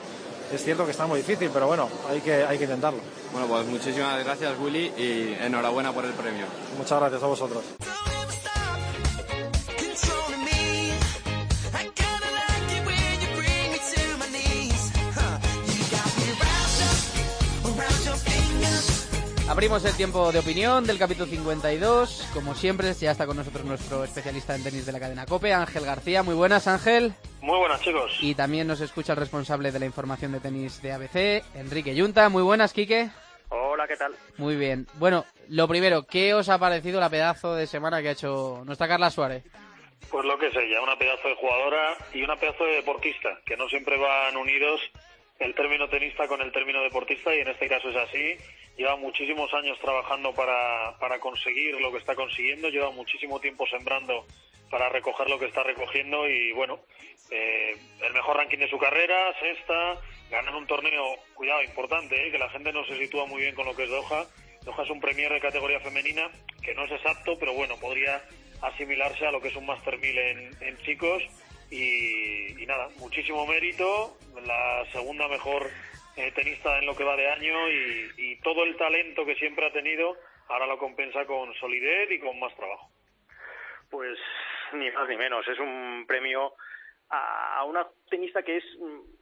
es 0.53 0.63
cierto 0.63 0.85
que 0.85 0.91
está 0.91 1.05
muy 1.05 1.19
difícil, 1.19 1.49
pero 1.53 1.67
bueno, 1.67 1.89
hay 2.09 2.19
que, 2.21 2.43
hay 2.43 2.57
que 2.57 2.65
intentarlo. 2.65 2.99
Bueno, 3.31 3.47
pues 3.47 3.65
muchísimas 3.67 4.23
gracias 4.23 4.53
Willy 4.59 4.91
y 4.97 5.37
enhorabuena 5.41 5.93
por 5.93 6.05
el 6.05 6.11
premio. 6.11 6.45
Muchas 6.77 6.99
gracias 6.99 7.23
a 7.23 7.27
vosotros. 7.27 7.63
Abrimos 19.51 19.83
el 19.83 19.93
tiempo 19.97 20.31
de 20.31 20.39
opinión 20.39 20.87
del 20.87 20.97
capítulo 20.97 21.25
52. 21.25 22.29
Como 22.33 22.55
siempre, 22.55 22.93
ya 22.93 23.11
está 23.11 23.25
con 23.25 23.35
nosotros 23.35 23.65
nuestro 23.65 24.05
especialista 24.05 24.55
en 24.55 24.63
tenis 24.63 24.85
de 24.85 24.93
la 24.93 24.99
cadena 25.01 25.25
COPE, 25.25 25.51
Ángel 25.51 25.83
García. 25.83 26.23
Muy 26.23 26.35
buenas, 26.35 26.69
Ángel. 26.69 27.13
Muy 27.41 27.59
buenas, 27.59 27.81
chicos. 27.81 28.17
Y 28.21 28.33
también 28.33 28.65
nos 28.65 28.79
escucha 28.79 29.11
el 29.11 29.19
responsable 29.19 29.73
de 29.73 29.79
la 29.79 29.85
información 29.85 30.31
de 30.31 30.39
tenis 30.39 30.81
de 30.81 30.93
ABC, 30.93 31.43
Enrique 31.53 31.93
Yunta. 31.93 32.29
Muy 32.29 32.43
buenas, 32.43 32.71
Quique. 32.71 33.09
Hola, 33.49 33.89
¿qué 33.89 33.97
tal? 33.97 34.15
Muy 34.37 34.55
bien. 34.55 34.87
Bueno, 34.93 35.25
lo 35.49 35.67
primero, 35.67 36.07
¿qué 36.07 36.33
os 36.33 36.47
ha 36.47 36.57
parecido 36.57 37.01
la 37.01 37.09
pedazo 37.09 37.53
de 37.53 37.67
semana 37.67 38.01
que 38.01 38.07
ha 38.07 38.13
hecho 38.13 38.63
nuestra 38.65 38.87
Carla 38.87 39.09
Suárez? 39.09 39.43
Pues 40.09 40.23
lo 40.23 40.39
que 40.39 40.47
es 40.47 40.55
ella, 40.55 40.81
una 40.81 40.97
pedazo 40.97 41.27
de 41.27 41.35
jugadora 41.35 41.97
y 42.13 42.23
una 42.23 42.37
pedazo 42.37 42.63
de 42.63 42.75
deportista, 42.75 43.37
que 43.45 43.57
no 43.57 43.67
siempre 43.67 43.97
van 43.97 44.37
unidos 44.37 44.79
el 45.39 45.55
término 45.55 45.89
tenista 45.89 46.27
con 46.27 46.39
el 46.41 46.53
término 46.53 46.81
deportista 46.83 47.35
y 47.35 47.39
en 47.39 47.49
este 47.49 47.67
caso 47.67 47.89
es 47.89 47.97
así. 47.97 48.37
Lleva 48.77 48.95
muchísimos 48.95 49.53
años 49.53 49.77
trabajando 49.79 50.33
para, 50.33 50.97
para 50.99 51.19
conseguir 51.19 51.79
lo 51.79 51.91
que 51.91 51.97
está 51.97 52.15
consiguiendo, 52.15 52.69
lleva 52.69 52.91
muchísimo 52.91 53.39
tiempo 53.39 53.67
sembrando 53.67 54.25
para 54.71 54.89
recoger 54.89 55.29
lo 55.29 55.37
que 55.37 55.45
está 55.45 55.61
recogiendo 55.63 56.27
y 56.27 56.53
bueno, 56.53 56.79
eh, 57.29 57.75
el 58.01 58.13
mejor 58.13 58.37
ranking 58.37 58.57
de 58.57 58.69
su 58.69 58.77
carrera, 58.77 59.37
sexta, 59.39 59.99
ganar 60.31 60.55
un 60.55 60.65
torneo, 60.65 61.17
cuidado, 61.33 61.61
importante, 61.61 62.27
eh, 62.27 62.31
que 62.31 62.39
la 62.39 62.49
gente 62.49 62.71
no 62.71 62.85
se 62.85 62.97
sitúa 62.97 63.25
muy 63.25 63.41
bien 63.41 63.53
con 63.53 63.65
lo 63.65 63.75
que 63.75 63.83
es 63.83 63.89
Doha. 63.89 64.25
Doha 64.63 64.83
es 64.83 64.89
un 64.89 65.01
premier 65.01 65.31
de 65.31 65.41
categoría 65.41 65.79
femenina, 65.81 66.31
que 66.63 66.73
no 66.73 66.85
es 66.85 66.91
exacto, 66.91 67.37
pero 67.37 67.53
bueno, 67.53 67.77
podría 67.77 68.21
asimilarse 68.61 69.25
a 69.25 69.31
lo 69.31 69.41
que 69.41 69.49
es 69.49 69.55
un 69.55 69.65
Master 69.65 69.97
1000 69.97 70.17
en, 70.17 70.77
chicos 70.85 71.23
y, 71.69 72.61
y, 72.61 72.65
nada, 72.65 72.89
muchísimo 72.97 73.45
mérito, 73.45 74.17
la 74.45 74.85
segunda 74.91 75.27
mejor 75.27 75.69
eh, 76.15 76.31
tenista 76.33 76.77
en 76.79 76.85
lo 76.85 76.95
que 76.95 77.03
va 77.03 77.15
de 77.15 77.29
año 77.29 77.69
y, 77.69 78.11
y 78.17 78.35
todo 78.41 78.63
el 78.63 78.75
talento 78.77 79.25
que 79.25 79.35
siempre 79.35 79.65
ha 79.65 79.71
tenido 79.71 80.17
ahora 80.51 80.67
lo 80.67 80.77
compensa 80.77 81.25
con 81.25 81.53
solidez 81.55 82.11
y 82.11 82.19
con 82.19 82.39
más 82.39 82.55
trabajo. 82.55 82.89
Pues 83.89 84.17
ni 84.73 84.89
más 84.91 85.07
ni 85.07 85.17
menos, 85.17 85.47
es 85.47 85.59
un 85.59 86.05
premio 86.07 86.53
a 87.13 87.65
una 87.65 87.85
tenista 88.09 88.41
que 88.41 88.55
es 88.55 88.63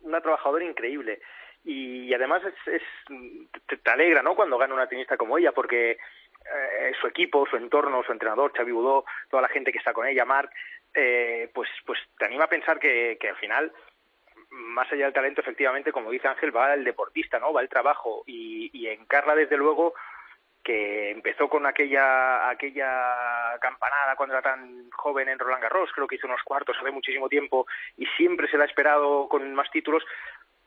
una 0.01 0.21
trabajadora 0.21 0.63
increíble 0.63 1.19
y, 1.63 2.13
además 2.13 2.43
es, 2.67 2.83
te, 3.65 3.91
alegra 3.91 4.21
no 4.21 4.35
cuando 4.35 4.59
gana 4.59 4.75
una 4.75 4.87
tenista 4.87 5.17
como 5.17 5.39
ella 5.39 5.51
porque 5.53 5.91
eh, 5.91 6.91
su 7.01 7.07
equipo 7.07 7.47
su 7.47 7.57
entorno 7.57 8.03
su 8.03 8.11
entrenador 8.11 8.53
Xavi 8.55 8.71
Budó 8.71 9.05
toda 9.31 9.41
la 9.41 9.47
gente 9.47 9.71
que 9.71 9.79
está 9.79 9.91
con 9.91 10.05
ella 10.05 10.23
Marc 10.23 10.51
eh, 10.93 11.49
pues 11.51 11.67
pues 11.83 11.97
te 12.19 12.25
anima 12.25 12.43
a 12.43 12.49
pensar 12.49 12.79
que 12.79 13.17
al 13.27 13.37
final 13.37 13.73
más 14.51 14.91
allá 14.91 15.05
del 15.05 15.13
talento 15.13 15.41
efectivamente 15.41 15.91
como 15.91 16.11
dice 16.11 16.27
Ángel 16.27 16.55
va 16.55 16.73
el 16.73 16.83
deportista 16.83 17.39
no 17.39 17.53
va 17.53 17.61
el 17.61 17.69
trabajo 17.69 18.23
y, 18.25 18.69
y 18.73 18.87
en 18.87 19.05
desde 19.35 19.57
luego 19.57 19.93
que 20.63 21.11
empezó 21.11 21.49
con 21.49 21.65
aquella 21.65 22.49
aquella 22.49 23.57
campanada 23.59 24.15
cuando 24.15 24.35
era 24.35 24.41
tan 24.41 24.89
joven 24.91 25.29
en 25.29 25.39
Roland 25.39 25.63
Garros, 25.63 25.91
creo 25.93 26.07
que 26.07 26.15
hizo 26.15 26.27
unos 26.27 26.43
cuartos 26.43 26.77
hace 26.79 26.91
muchísimo 26.91 27.29
tiempo 27.29 27.65
y 27.97 28.05
siempre 28.17 28.47
se 28.47 28.57
la 28.57 28.65
ha 28.65 28.67
esperado 28.67 29.27
con 29.27 29.53
más 29.53 29.69
títulos. 29.71 30.03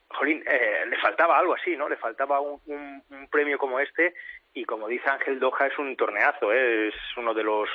Jolín, 0.08 0.42
eh, 0.46 0.84
le 0.88 0.98
faltaba 0.98 1.38
algo 1.38 1.54
así, 1.54 1.74
¿no? 1.76 1.88
Le 1.88 1.96
faltaba 1.96 2.40
un, 2.40 2.60
un, 2.66 3.28
premio 3.28 3.56
como 3.56 3.80
este 3.80 4.14
y 4.52 4.64
como 4.64 4.88
dice 4.88 5.08
Ángel 5.08 5.38
Doha 5.38 5.68
es 5.68 5.78
un 5.78 5.96
torneazo, 5.96 6.52
¿eh? 6.52 6.88
es 6.88 6.94
uno 7.16 7.32
de 7.32 7.44
los 7.44 7.68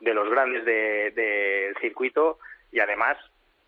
de 0.00 0.14
los 0.14 0.28
grandes 0.28 0.64
del 0.64 1.14
de, 1.14 1.74
circuito 1.80 2.38
y 2.70 2.80
además 2.80 3.16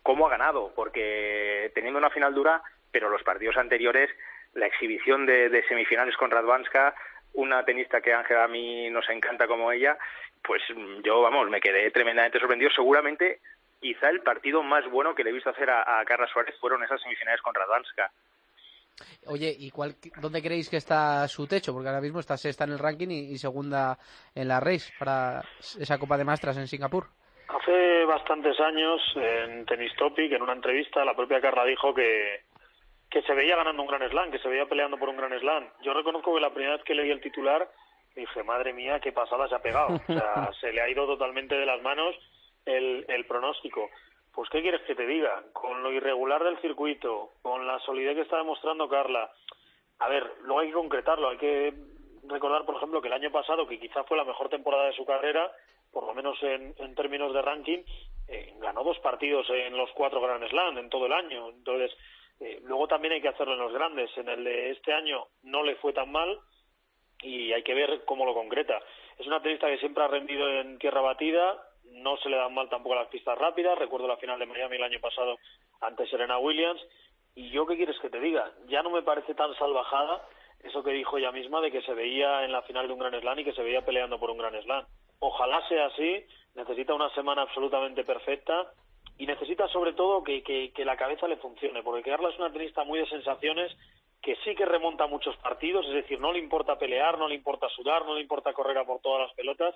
cómo 0.03 0.27
ha 0.27 0.31
ganado, 0.31 0.71
porque 0.75 1.71
teniendo 1.73 1.99
una 1.99 2.09
final 2.09 2.33
dura, 2.33 2.61
pero 2.91 3.09
los 3.09 3.23
partidos 3.23 3.57
anteriores, 3.57 4.09
la 4.53 4.67
exhibición 4.67 5.25
de, 5.25 5.63
semifinales 5.67 6.15
con 6.17 6.31
Radvanska, 6.31 6.95
una 7.33 7.63
tenista 7.63 8.01
que 8.01 8.13
Ángela 8.13 8.43
a 8.43 8.47
mí 8.47 8.89
nos 8.89 9.09
encanta 9.09 9.47
como 9.47 9.71
ella, 9.71 9.97
pues 10.43 10.61
yo, 11.03 11.21
vamos, 11.21 11.49
me 11.49 11.61
quedé 11.61 11.89
tremendamente 11.91 12.39
sorprendido. 12.39 12.71
Seguramente, 12.71 13.39
quizá 13.79 14.09
el 14.09 14.21
partido 14.21 14.63
más 14.63 14.89
bueno 14.89 15.15
que 15.15 15.23
le 15.23 15.29
he 15.29 15.33
visto 15.33 15.49
hacer 15.49 15.69
a, 15.69 15.99
a 15.99 16.05
Carla 16.05 16.27
Suárez 16.27 16.55
fueron 16.59 16.83
esas 16.83 17.01
semifinales 17.01 17.41
con 17.41 17.53
Radvanska. 17.53 18.11
Oye, 19.27 19.55
¿y 19.57 19.71
cuál, 19.71 19.95
dónde 20.19 20.41
creéis 20.41 20.69
que 20.69 20.77
está 20.77 21.27
su 21.27 21.47
techo? 21.47 21.73
Porque 21.73 21.89
ahora 21.89 22.01
mismo 22.01 22.19
está 22.19 22.37
sexta 22.37 22.63
en 22.63 22.71
el 22.71 22.79
ranking 22.79 23.09
y, 23.09 23.37
segunda 23.37 23.97
en 24.35 24.47
la 24.47 24.59
race 24.59 24.91
para 24.97 25.43
esa 25.79 25.97
Copa 25.97 26.17
de 26.17 26.25
Mastras 26.25 26.57
en 26.57 26.67
Singapur. 26.67 27.07
Hace 27.53 28.05
bastantes 28.05 28.59
años 28.59 29.01
en 29.15 29.65
Tennis 29.65 29.93
Topic, 29.95 30.31
en 30.31 30.41
una 30.41 30.53
entrevista, 30.53 31.03
la 31.03 31.15
propia 31.15 31.41
Carla 31.41 31.65
dijo 31.65 31.93
que, 31.93 32.41
que 33.09 33.21
se 33.23 33.33
veía 33.33 33.57
ganando 33.57 33.81
un 33.81 33.89
gran 33.89 34.09
slam, 34.09 34.31
que 34.31 34.39
se 34.39 34.47
veía 34.47 34.67
peleando 34.67 34.97
por 34.97 35.09
un 35.09 35.17
gran 35.17 35.37
slam. 35.37 35.67
Yo 35.81 35.93
reconozco 35.93 36.33
que 36.33 36.39
la 36.39 36.53
primera 36.53 36.77
vez 36.77 36.85
que 36.85 36.95
leí 36.95 37.11
el 37.11 37.19
titular 37.19 37.69
dije, 38.15 38.43
madre 38.43 38.73
mía, 38.73 38.99
qué 38.99 39.11
pasada 39.11 39.49
se 39.49 39.55
ha 39.55 39.61
pegado. 39.61 39.95
O 39.95 40.13
sea, 40.13 40.49
se 40.61 40.71
le 40.71 40.81
ha 40.81 40.89
ido 40.89 41.05
totalmente 41.05 41.55
de 41.55 41.65
las 41.65 41.81
manos 41.81 42.15
el, 42.65 43.05
el 43.09 43.25
pronóstico. 43.25 43.89
Pues, 44.33 44.49
¿qué 44.49 44.61
quieres 44.61 44.81
que 44.83 44.95
te 44.95 45.05
diga? 45.05 45.43
Con 45.51 45.83
lo 45.83 45.91
irregular 45.91 46.43
del 46.43 46.59
circuito, 46.61 47.33
con 47.41 47.67
la 47.67 47.79
solidez 47.79 48.15
que 48.15 48.21
está 48.21 48.37
demostrando 48.37 48.87
Carla. 48.87 49.29
A 49.99 50.07
ver, 50.07 50.25
luego 50.43 50.59
hay 50.61 50.67
que 50.67 50.73
concretarlo. 50.73 51.29
Hay 51.29 51.37
que 51.37 51.73
recordar, 52.27 52.65
por 52.65 52.77
ejemplo, 52.77 53.01
que 53.01 53.09
el 53.09 53.13
año 53.13 53.31
pasado, 53.31 53.67
que 53.67 53.79
quizá 53.79 54.05
fue 54.05 54.17
la 54.17 54.23
mejor 54.23 54.47
temporada 54.47 54.85
de 54.85 54.93
su 54.93 55.05
carrera, 55.05 55.51
por 55.91 56.05
lo 56.05 56.13
menos 56.13 56.37
en, 56.41 56.95
términos 56.95 57.33
de 57.33 57.41
ranking, 57.41 57.79
eh, 58.27 58.53
ganó 58.59 58.83
dos 58.83 58.99
partidos 58.99 59.49
en 59.49 59.75
los 59.75 59.91
cuatro 59.91 60.21
Grand 60.21 60.47
Slam 60.47 60.77
en 60.77 60.89
todo 60.89 61.05
el 61.05 61.13
año. 61.13 61.49
Entonces, 61.49 61.91
eh, 62.39 62.59
luego 62.63 62.87
también 62.87 63.13
hay 63.13 63.21
que 63.21 63.27
hacerlo 63.27 63.53
en 63.53 63.59
los 63.59 63.73
grandes. 63.73 64.09
En 64.17 64.29
el 64.29 64.43
de 64.43 64.71
este 64.71 64.93
año 64.93 65.27
no 65.43 65.63
le 65.63 65.75
fue 65.75 65.93
tan 65.93 66.11
mal 66.11 66.39
y 67.21 67.51
hay 67.53 67.63
que 67.63 67.73
ver 67.73 68.03
cómo 68.05 68.25
lo 68.25 68.33
concreta. 68.33 68.79
Es 69.17 69.27
una 69.27 69.41
tenista 69.41 69.67
que 69.67 69.77
siempre 69.77 70.03
ha 70.03 70.07
rendido 70.07 70.49
en 70.49 70.79
tierra 70.79 71.01
batida, 71.01 71.61
no 71.85 72.17
se 72.17 72.29
le 72.29 72.37
dan 72.37 72.53
mal 72.53 72.69
tampoco 72.69 72.95
las 72.95 73.09
pistas 73.09 73.37
rápidas. 73.37 73.77
Recuerdo 73.77 74.07
la 74.07 74.17
final 74.17 74.39
de 74.39 74.45
Miami 74.45 74.77
el 74.77 74.83
año 74.83 74.99
pasado 74.99 75.37
ante 75.81 76.07
Serena 76.07 76.37
Williams. 76.37 76.81
Y 77.35 77.49
yo, 77.49 77.65
¿qué 77.65 77.77
quieres 77.77 77.97
que 77.99 78.09
te 78.09 78.19
diga? 78.19 78.51
Ya 78.67 78.81
no 78.81 78.89
me 78.89 79.03
parece 79.03 79.35
tan 79.35 79.53
salvajada 79.55 80.27
eso 80.63 80.83
que 80.83 80.91
dijo 80.91 81.17
ella 81.17 81.31
misma 81.31 81.61
de 81.61 81.71
que 81.71 81.81
se 81.81 81.93
veía 81.93 82.43
en 82.43 82.51
la 82.51 82.61
final 82.63 82.87
de 82.87 82.93
un 82.93 82.99
Gran 82.99 83.19
Slam 83.19 83.39
y 83.39 83.43
que 83.43 83.53
se 83.53 83.63
veía 83.63 83.83
peleando 83.83 84.19
por 84.19 84.29
un 84.29 84.37
Gran 84.37 84.59
Slam. 84.61 84.85
Ojalá 85.23 85.67
sea 85.67 85.85
así, 85.85 86.25
necesita 86.55 86.93
una 86.93 87.13
semana 87.13 87.43
absolutamente 87.43 88.03
perfecta 88.03 88.73
y 89.17 89.25
necesita 89.25 89.67
sobre 89.67 89.93
todo 89.93 90.23
que, 90.23 90.43
que, 90.43 90.85
la 90.85 90.97
cabeza 90.97 91.27
le 91.27 91.37
funcione, 91.37 91.83
porque 91.83 92.09
Carla 92.09 92.29
es 92.29 92.39
una 92.39 92.51
tenista 92.51 92.83
muy 92.83 92.99
de 92.99 93.07
sensaciones 93.07 93.71
que 94.21 94.35
sí 94.43 94.55
que 94.55 94.65
remonta 94.65 95.07
muchos 95.07 95.37
partidos, 95.37 95.85
es 95.87 95.93
decir, 95.93 96.19
no 96.19 96.33
le 96.33 96.39
importa 96.39 96.77
pelear, 96.77 97.17
no 97.17 97.27
le 97.27 97.35
importa 97.35 97.69
sudar, 97.69 98.05
no 98.05 98.15
le 98.15 98.21
importa 98.21 98.53
correr 98.53 98.77
a 98.77 98.85
por 98.85 98.99
todas 98.99 99.27
las 99.27 99.35
pelotas, 99.35 99.75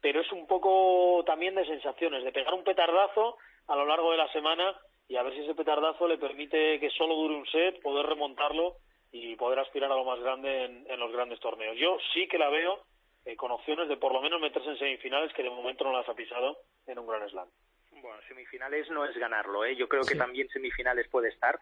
pero 0.00 0.20
es 0.20 0.32
un 0.32 0.46
poco 0.48 1.22
también 1.24 1.54
de 1.54 1.64
sensaciones, 1.64 2.24
de 2.24 2.32
pegar 2.32 2.54
un 2.54 2.64
petardazo 2.64 3.36
a 3.68 3.76
lo 3.76 3.86
largo 3.86 4.10
de 4.10 4.18
la 4.18 4.32
semana 4.32 4.76
y 5.08 5.16
a 5.16 5.22
ver 5.22 5.34
si 5.34 5.40
ese 5.40 5.54
petardazo 5.54 6.08
le 6.08 6.18
permite 6.18 6.80
que 6.80 6.90
solo 6.90 7.14
dure 7.14 7.36
un 7.36 7.46
set, 7.46 7.80
poder 7.82 8.06
remontarlo 8.06 8.76
y 9.12 9.36
poder 9.36 9.58
aspirar 9.58 9.92
a 9.92 9.96
lo 9.96 10.04
más 10.04 10.18
grande 10.20 10.64
en, 10.64 10.98
los 10.98 11.12
grandes 11.12 11.38
torneos. 11.38 11.76
Yo 11.76 11.98
sí 12.14 12.26
que 12.26 12.38
la 12.38 12.48
veo 12.48 12.80
eh, 13.24 13.36
con 13.36 13.50
opciones 13.50 13.88
de 13.88 13.96
por 13.96 14.12
lo 14.12 14.20
menos 14.20 14.40
meterse 14.40 14.70
en 14.70 14.78
semifinales 14.78 15.32
que 15.32 15.42
de 15.42 15.50
momento 15.50 15.84
no 15.84 15.92
las 15.92 16.08
ha 16.08 16.14
pisado 16.14 16.58
en 16.86 16.98
un 16.98 17.06
gran 17.06 17.28
slam. 17.28 17.48
Bueno, 17.92 18.18
semifinales 18.26 18.90
no 18.90 19.04
es 19.04 19.16
ganarlo, 19.16 19.64
¿eh? 19.64 19.76
Yo 19.76 19.88
creo 19.88 20.02
que 20.02 20.16
también 20.16 20.48
semifinales 20.48 21.08
puede 21.08 21.28
estar, 21.28 21.58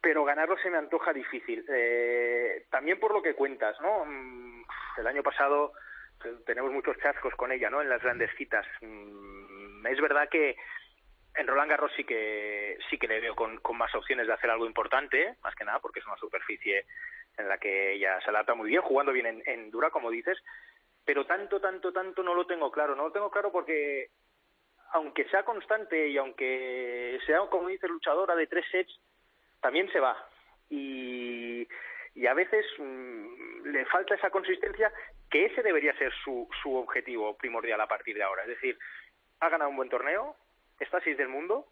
pero 0.00 0.24
ganarlo 0.24 0.58
se 0.58 0.68
me 0.68 0.76
antoja 0.76 1.12
difícil. 1.12 1.64
Eh, 1.68 2.66
también 2.70 3.00
por 3.00 3.12
lo 3.12 3.22
que 3.22 3.34
cuentas, 3.34 3.80
¿no? 3.80 4.04
Mm, 4.04 4.64
el 4.98 5.06
año 5.06 5.22
pasado 5.22 5.72
tenemos 6.44 6.70
muchos 6.72 6.98
chascos 6.98 7.34
con 7.36 7.52
ella, 7.52 7.70
¿no? 7.70 7.80
En 7.80 7.88
las 7.88 8.02
grandes 8.02 8.30
citas. 8.36 8.66
Mm, 8.82 9.86
es 9.86 10.00
verdad 10.00 10.28
que 10.28 10.56
en 11.36 11.46
Roland 11.46 11.70
Garros 11.70 11.92
sí 11.96 12.04
que 12.04 12.76
sí 12.90 12.98
que 12.98 13.08
le 13.08 13.20
veo 13.20 13.34
con, 13.34 13.58
con 13.58 13.78
más 13.78 13.94
opciones 13.94 14.26
de 14.26 14.32
hacer 14.32 14.50
algo 14.50 14.66
importante, 14.66 15.36
más 15.42 15.54
que 15.54 15.64
nada 15.64 15.78
porque 15.78 16.00
es 16.00 16.06
una 16.06 16.16
superficie 16.16 16.84
en 17.40 17.48
la 17.48 17.58
que 17.58 17.92
ella 17.94 18.20
se 18.20 18.30
adapta 18.30 18.54
muy 18.54 18.68
bien, 18.68 18.82
jugando 18.82 19.12
bien 19.12 19.42
en, 19.44 19.70
dura, 19.70 19.90
como 19.90 20.10
dices, 20.10 20.38
pero 21.04 21.26
tanto, 21.26 21.60
tanto, 21.60 21.92
tanto 21.92 22.22
no 22.22 22.34
lo 22.34 22.46
tengo 22.46 22.70
claro. 22.70 22.94
No 22.94 23.04
lo 23.04 23.12
tengo 23.12 23.30
claro 23.30 23.50
porque 23.50 24.10
aunque 24.92 25.24
sea 25.28 25.44
constante 25.44 26.08
y 26.08 26.16
aunque 26.16 27.18
sea, 27.26 27.40
como 27.50 27.68
dice, 27.68 27.88
luchadora 27.88 28.34
de 28.34 28.46
tres 28.46 28.64
sets, 28.70 29.00
también 29.60 29.90
se 29.92 30.00
va. 30.00 30.16
Y, 30.68 31.66
a 32.28 32.34
veces 32.34 32.66
mm, 32.78 33.66
le 33.68 33.84
falta 33.86 34.14
esa 34.14 34.30
consistencia 34.30 34.92
que 35.30 35.46
ese 35.46 35.62
debería 35.62 35.96
ser 35.96 36.12
su, 36.22 36.48
su 36.62 36.74
objetivo 36.76 37.36
primordial 37.36 37.80
a 37.80 37.88
partir 37.88 38.16
de 38.16 38.22
ahora. 38.22 38.42
Es 38.42 38.48
decir, 38.48 38.78
ha 39.40 39.48
ganado 39.48 39.70
un 39.70 39.76
buen 39.76 39.88
torneo, 39.88 40.36
está 40.78 41.00
seis 41.00 41.16
del 41.16 41.28
mundo, 41.28 41.66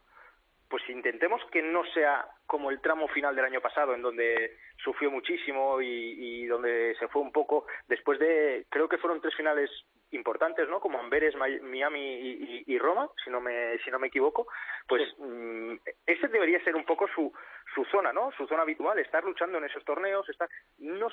pues 0.68 0.83
intentemos 0.88 1.42
que 1.50 1.62
no 1.62 1.85
sea 1.94 2.28
como 2.46 2.70
el 2.70 2.81
tramo 2.81 3.09
final 3.09 3.35
del 3.35 3.44
año 3.44 3.61
pasado, 3.61 3.94
en 3.94 4.02
donde 4.02 4.57
sufrió 4.83 5.11
muchísimo 5.11 5.81
y, 5.81 5.87
y 5.87 6.46
donde 6.46 6.94
se 6.98 7.09
fue 7.09 7.22
un 7.22 7.33
poco 7.33 7.66
después 7.87 8.18
de, 8.18 8.66
creo 8.68 8.88
que 8.88 8.98
fueron 8.98 9.20
tres 9.20 9.35
finales 9.35 9.70
importantes, 10.11 10.68
¿no? 10.68 10.81
Como 10.81 10.98
Amberes, 10.98 11.35
Miami 11.37 12.64
y, 12.66 12.78
Roma, 12.78 13.09
si 13.22 13.31
no 13.31 13.40
me 13.40 13.78
si 13.78 13.90
no 13.90 13.98
me 13.98 14.07
equivoco, 14.09 14.46
pues 14.87 15.02
mm, 15.18 15.74
ese 16.07 16.28
debería 16.28 16.62
ser 16.64 16.76
un 16.76 16.85
poco 16.85 17.07
su 17.14 17.33
su 17.74 17.85
zona, 17.87 18.12
¿no? 18.12 18.31
Su 18.33 18.46
zona 18.46 18.62
habitual, 18.62 18.98
estar 18.98 19.24
luchando 19.24 19.59
en 19.59 19.64
esos 19.64 19.85
torneos, 19.85 20.28
estar 20.28 20.48
no 20.78 21.09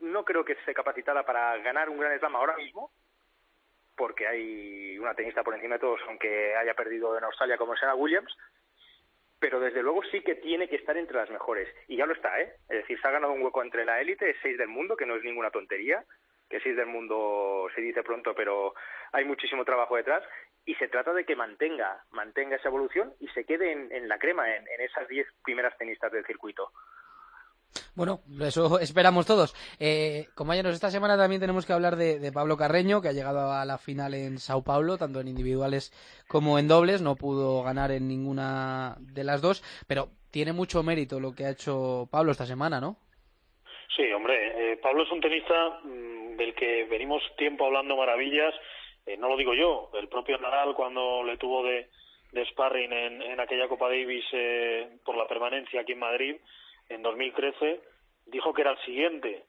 no 0.00 0.24
creo 0.24 0.44
que 0.44 0.52
esté 0.52 0.72
capacitada 0.72 1.24
para 1.24 1.56
ganar 1.58 1.90
un 1.90 1.98
Gran 1.98 2.18
Slam 2.18 2.36
ahora 2.36 2.56
mismo, 2.56 2.90
porque 3.96 4.26
hay 4.26 4.98
una 4.98 5.14
tenista 5.14 5.42
por 5.42 5.54
encima 5.54 5.74
de 5.74 5.80
todos, 5.80 6.00
aunque 6.06 6.54
haya 6.56 6.74
perdido 6.74 7.18
en 7.18 7.24
Australia 7.24 7.58
como 7.58 7.74
Serena 7.74 7.96
Williams, 7.96 8.34
pero 9.40 9.60
desde 9.60 9.82
luego 9.82 10.02
sí 10.10 10.20
que 10.22 10.34
tiene 10.34 10.68
que 10.68 10.76
estar 10.76 10.96
entre 10.96 11.16
las 11.16 11.30
mejores. 11.30 11.68
Y 11.86 11.96
ya 11.96 12.06
lo 12.06 12.12
está, 12.12 12.40
¿eh? 12.40 12.54
Es 12.68 12.78
decir, 12.78 13.00
se 13.00 13.08
ha 13.08 13.12
ganado 13.12 13.32
un 13.32 13.42
hueco 13.42 13.62
entre 13.62 13.84
la 13.84 14.00
élite, 14.00 14.30
es 14.30 14.36
seis 14.42 14.58
del 14.58 14.68
mundo, 14.68 14.96
que 14.96 15.06
no 15.06 15.16
es 15.16 15.22
ninguna 15.22 15.50
tontería, 15.50 16.04
que 16.48 16.60
sí 16.60 16.70
es 16.70 16.76
del 16.76 16.86
mundo, 16.86 17.68
se 17.74 17.80
dice 17.80 18.02
pronto, 18.02 18.34
pero 18.34 18.74
hay 19.12 19.24
muchísimo 19.24 19.64
trabajo 19.64 19.96
detrás 19.96 20.24
y 20.64 20.74
se 20.74 20.88
trata 20.88 21.12
de 21.12 21.24
que 21.24 21.36
mantenga, 21.36 22.04
mantenga 22.10 22.56
esa 22.56 22.68
evolución 22.68 23.14
y 23.20 23.28
se 23.28 23.44
quede 23.44 23.72
en, 23.72 24.08
la 24.08 24.18
crema, 24.18 24.54
en, 24.54 24.66
esas 24.80 25.08
diez 25.08 25.26
primeras 25.42 25.76
tenistas 25.78 26.12
del 26.12 26.26
circuito. 26.26 26.72
Bueno, 27.94 28.20
eso 28.40 28.78
esperamos 28.80 29.26
todos. 29.26 29.54
Eh, 29.78 30.26
compañeros, 30.34 30.74
esta 30.74 30.90
semana 30.90 31.16
también 31.16 31.40
tenemos 31.40 31.66
que 31.66 31.72
hablar 31.72 31.96
de, 31.96 32.32
Pablo 32.32 32.56
Carreño, 32.56 33.00
que 33.00 33.08
ha 33.08 33.12
llegado 33.12 33.52
a 33.52 33.64
la 33.64 33.78
final 33.78 34.14
en 34.14 34.38
Sao 34.38 34.62
Paulo, 34.62 34.98
tanto 34.98 35.20
en 35.20 35.28
individuales 35.28 35.92
como 36.28 36.58
en 36.58 36.68
dobles. 36.68 37.02
No 37.02 37.16
pudo 37.16 37.62
ganar 37.62 37.90
en 37.90 38.08
ninguna 38.08 38.96
de 39.00 39.24
las 39.24 39.42
dos, 39.42 39.62
pero 39.86 40.08
tiene 40.30 40.52
mucho 40.52 40.82
mérito 40.82 41.20
lo 41.20 41.34
que 41.34 41.44
ha 41.44 41.50
hecho 41.50 42.08
Pablo 42.10 42.32
esta 42.32 42.46
semana, 42.46 42.80
¿no? 42.80 42.96
Sí, 43.96 44.04
hombre, 44.12 44.72
eh, 44.72 44.76
Pablo 44.76 45.02
es 45.02 45.10
un 45.10 45.20
tenista 45.20 45.80
mm, 45.82 46.36
del 46.36 46.54
que 46.54 46.84
venimos 46.84 47.22
tiempo 47.36 47.66
hablando 47.66 47.96
maravillas. 47.96 48.54
Eh, 49.06 49.16
no 49.16 49.28
lo 49.28 49.36
digo 49.36 49.54
yo, 49.54 49.90
el 49.94 50.08
propio 50.08 50.38
Nadal 50.38 50.74
cuando 50.74 51.24
le 51.24 51.36
tuvo 51.38 51.64
de, 51.64 51.88
de 52.32 52.44
sparring 52.46 52.92
en, 52.92 53.22
en 53.22 53.40
aquella 53.40 53.68
Copa 53.68 53.88
Davis 53.88 54.24
eh, 54.32 54.88
por 55.04 55.16
la 55.16 55.26
permanencia 55.26 55.80
aquí 55.80 55.92
en 55.92 55.98
Madrid, 55.98 56.36
en 56.88 57.02
2013, 57.02 57.80
dijo 58.26 58.52
que 58.52 58.62
era 58.62 58.72
el 58.72 58.78
siguiente, 58.84 59.44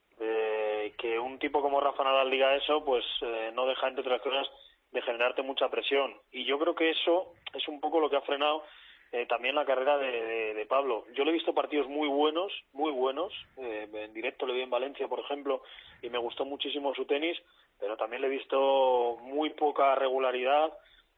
que 0.97 1.17
un 1.17 1.39
tipo 1.39 1.61
como 1.61 1.79
Rafa 1.79 2.03
Nadal 2.03 2.29
diga 2.29 2.55
eso, 2.55 2.83
pues 2.83 3.05
eh, 3.21 3.51
no 3.53 3.65
deja, 3.65 3.87
entre 3.87 4.01
otras 4.01 4.21
cosas, 4.21 4.47
de 4.91 5.01
generarte 5.01 5.41
mucha 5.41 5.69
presión. 5.69 6.13
Y 6.31 6.45
yo 6.45 6.59
creo 6.59 6.75
que 6.75 6.89
eso 6.89 7.33
es 7.53 7.67
un 7.67 7.79
poco 7.79 7.99
lo 7.99 8.09
que 8.09 8.17
ha 8.17 8.21
frenado 8.21 8.63
eh, 9.11 9.25
también 9.25 9.55
la 9.55 9.65
carrera 9.65 9.97
de, 9.97 10.53
de, 10.53 10.65
Pablo. 10.67 11.05
Yo 11.15 11.23
le 11.23 11.31
he 11.31 11.33
visto 11.33 11.53
partidos 11.53 11.87
muy 11.87 12.07
buenos, 12.07 12.53
muy 12.73 12.91
buenos. 12.91 13.33
Eh, 13.57 13.87
en 13.91 14.13
directo 14.13 14.45
le 14.45 14.53
vi 14.53 14.61
en 14.61 14.69
Valencia, 14.69 15.07
por 15.07 15.19
ejemplo, 15.19 15.63
y 16.03 16.09
me 16.09 16.19
gustó 16.19 16.45
muchísimo 16.45 16.93
su 16.93 17.05
tenis, 17.05 17.35
pero 17.79 17.97
también 17.97 18.21
le 18.21 18.27
he 18.27 18.37
visto 18.37 19.17
muy 19.21 19.49
poca 19.51 19.95
regularidad 19.95 20.71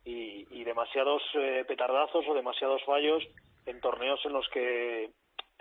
y, 0.06 0.48
y 0.52 0.64
demasiados 0.64 1.22
eh, 1.34 1.66
petardazos 1.68 2.26
o 2.28 2.34
demasiados 2.34 2.82
fallos 2.86 3.24
en 3.66 3.82
torneos 3.82 4.24
en 4.26 4.34
los 4.34 4.48
que 4.50 5.10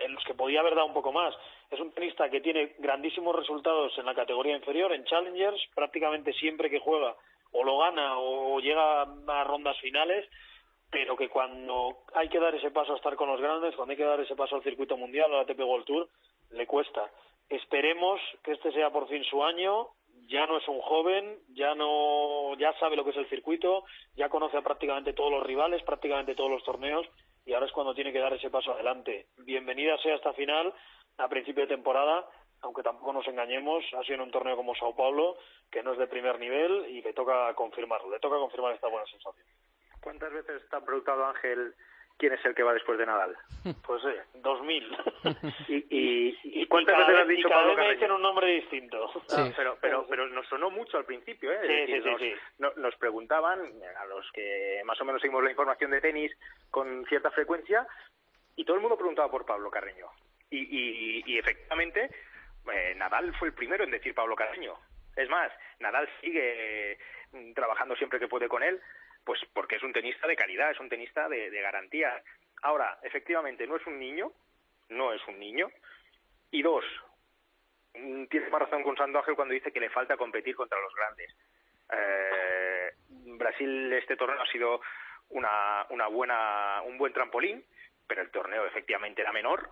en 0.03 0.13
los 0.13 0.23
que 0.23 0.33
podía 0.33 0.59
haber 0.59 0.75
dado 0.75 0.87
un 0.87 0.93
poco 0.93 1.11
más. 1.11 1.33
Es 1.69 1.79
un 1.79 1.91
tenista 1.91 2.29
que 2.29 2.41
tiene 2.41 2.75
grandísimos 2.79 3.35
resultados 3.35 3.97
en 3.97 4.05
la 4.05 4.15
categoría 4.15 4.55
inferior, 4.55 4.93
en 4.93 5.05
Challengers, 5.05 5.61
prácticamente 5.73 6.33
siempre 6.33 6.69
que 6.69 6.79
juega 6.79 7.15
o 7.53 7.63
lo 7.63 7.79
gana 7.79 8.17
o 8.17 8.59
llega 8.59 9.01
a 9.01 9.43
rondas 9.43 9.77
finales, 9.79 10.27
pero 10.89 11.15
que 11.15 11.29
cuando 11.29 11.99
hay 12.13 12.29
que 12.29 12.39
dar 12.39 12.53
ese 12.55 12.71
paso 12.71 12.93
a 12.93 12.97
estar 12.97 13.15
con 13.15 13.29
los 13.29 13.39
grandes, 13.39 13.75
cuando 13.75 13.91
hay 13.91 13.97
que 13.97 14.03
dar 14.03 14.19
ese 14.19 14.35
paso 14.35 14.55
al 14.55 14.63
circuito 14.63 14.97
mundial, 14.97 15.33
al 15.33 15.41
ATP 15.41 15.59
World 15.59 15.85
Tour, 15.85 16.09
le 16.51 16.67
cuesta. 16.67 17.09
Esperemos 17.49 18.19
que 18.43 18.53
este 18.53 18.71
sea 18.71 18.89
por 18.91 19.07
fin 19.07 19.23
su 19.23 19.43
año. 19.43 19.87
Ya 20.27 20.45
no 20.47 20.57
es 20.57 20.67
un 20.67 20.79
joven, 20.79 21.39
ya 21.49 21.75
no, 21.75 22.55
ya 22.57 22.73
sabe 22.79 22.95
lo 22.95 23.03
que 23.03 23.09
es 23.09 23.17
el 23.17 23.27
circuito, 23.27 23.83
ya 24.15 24.29
conoce 24.29 24.55
a 24.55 24.61
prácticamente 24.61 25.11
todos 25.11 25.31
los 25.31 25.43
rivales, 25.43 25.83
prácticamente 25.83 26.35
todos 26.35 26.49
los 26.49 26.63
torneos, 26.63 27.05
y 27.45 27.53
ahora 27.53 27.65
es 27.65 27.71
cuando 27.71 27.93
tiene 27.93 28.11
que 28.11 28.19
dar 28.19 28.33
ese 28.33 28.49
paso 28.49 28.73
adelante. 28.73 29.27
Bienvenida 29.37 29.97
sea 29.97 30.15
esta 30.15 30.33
final 30.33 30.73
a 31.17 31.27
principio 31.27 31.63
de 31.63 31.75
temporada 31.75 32.25
aunque 32.61 32.83
tampoco 32.83 33.13
nos 33.13 33.27
engañemos, 33.27 33.83
ha 33.93 34.03
sido 34.03 34.15
en 34.15 34.21
un 34.21 34.31
torneo 34.31 34.55
como 34.55 34.75
Sao 34.75 34.95
Paulo, 34.95 35.37
que 35.71 35.81
no 35.83 35.93
es 35.93 35.97
de 35.97 36.07
primer 36.07 36.39
nivel 36.39 36.85
y 36.89 37.01
le 37.01 37.13
toca 37.13 37.53
confirmarlo, 37.55 38.11
le 38.11 38.19
toca 38.19 38.37
confirmar 38.37 38.73
esta 38.73 38.87
buena 38.87 39.05
sensación. 39.07 39.45
¿Cuántas 39.99 40.31
veces 40.31 40.67
te 40.69 40.75
ha 40.75 40.81
preguntado 40.81 41.25
Ángel 41.25 41.73
quién 42.17 42.33
es 42.33 42.45
el 42.45 42.53
que 42.53 42.63
va 42.63 42.73
después 42.73 42.97
de 42.97 43.05
Nadal? 43.05 43.35
Pues 43.85 44.03
eh, 44.05 44.23
dos 44.35 44.61
mil. 44.63 44.87
¿Y, 45.67 45.75
y, 45.89 46.39
y 46.43 46.67
cuántas 46.67 46.97
veces 46.97 47.21
has 47.21 47.27
dicho 47.27 47.47
y 47.47 47.51
cada 47.51 47.61
Pablo 47.61 47.75
vez 47.75 47.85
me 47.87 47.93
dicen 47.93 48.11
un 48.11 48.21
nombre 48.21 48.47
distinto. 48.47 49.09
Ah, 49.31 49.49
pero, 49.55 49.77
pero, 49.81 50.00
pero 50.11 50.27
nos 50.27 50.45
sonó 50.47 50.69
mucho 50.69 50.97
al 50.97 51.05
principio, 51.05 51.51
¿eh? 51.53 51.59
Sí, 51.61 51.67
decir, 51.67 51.95
sí, 51.95 52.01
sí, 52.03 52.09
nos, 52.09 52.19
sí. 52.21 52.33
no- 52.59 52.73
nos 52.75 52.95
preguntaban, 52.97 53.61
a 53.97 54.05
los 54.05 54.29
que 54.33 54.81
más 54.85 54.99
o 54.99 55.05
menos 55.05 55.21
seguimos 55.21 55.41
la 55.43 55.49
información 55.51 55.89
de 55.89 56.01
tenis 56.01 56.31
con 56.69 57.05
cierta 57.07 57.31
frecuencia, 57.31 57.87
y 58.57 58.65
todo 58.65 58.75
el 58.75 58.81
mundo 58.81 58.97
preguntaba 58.97 59.31
por 59.31 59.45
Pablo 59.45 59.71
Carreño. 59.71 60.07
Y, 60.49 60.59
y, 60.59 61.23
y 61.25 61.37
efectivamente, 61.39 62.09
eh, 62.73 62.93
Nadal 62.97 63.33
fue 63.39 63.47
el 63.47 63.53
primero 63.53 63.85
en 63.85 63.91
decir 63.91 64.13
Pablo 64.13 64.35
Carreño. 64.35 64.77
Es 65.15 65.29
más, 65.29 65.49
Nadal 65.79 66.09
sigue 66.19 66.97
mm, 67.31 67.53
trabajando 67.53 67.95
siempre 67.95 68.19
que 68.19 68.27
puede 68.27 68.49
con 68.49 68.61
él, 68.63 68.81
pues 69.23 69.39
porque 69.53 69.77
es 69.77 69.83
un 69.83 69.93
tenista 69.93 70.27
de 70.27 70.35
calidad, 70.35 70.71
es 70.71 70.79
un 70.81 70.89
tenista 70.89 71.29
de, 71.29 71.49
de 71.49 71.61
garantía. 71.61 72.21
Ahora, 72.63 72.99
efectivamente, 73.03 73.65
no 73.65 73.77
es 73.77 73.87
un 73.87 73.97
niño, 73.97 74.31
no 74.89 75.13
es 75.13 75.25
un 75.27 75.39
niño. 75.39 75.71
Y 76.51 76.61
dos, 76.63 76.83
tiene 77.93 78.49
más 78.49 78.61
razón 78.61 78.83
con 78.83 78.95
Sando 78.95 79.19
Ángel 79.19 79.35
cuando 79.35 79.53
dice 79.53 79.71
que 79.71 79.79
le 79.79 79.89
falta 79.89 80.17
competir 80.17 80.55
contra 80.55 80.79
los 80.79 80.93
grandes. 80.95 81.35
Eh, 81.91 82.91
Brasil 83.37 83.93
este 83.93 84.15
torneo 84.15 84.41
ha 84.41 84.47
sido 84.47 84.81
una, 85.29 85.85
una 85.89 86.07
buena, 86.07 86.81
un 86.85 86.97
buen 86.97 87.13
trampolín, 87.13 87.63
pero 88.07 88.21
el 88.21 88.31
torneo 88.31 88.65
efectivamente 88.65 89.21
era 89.21 89.31
menor 89.31 89.69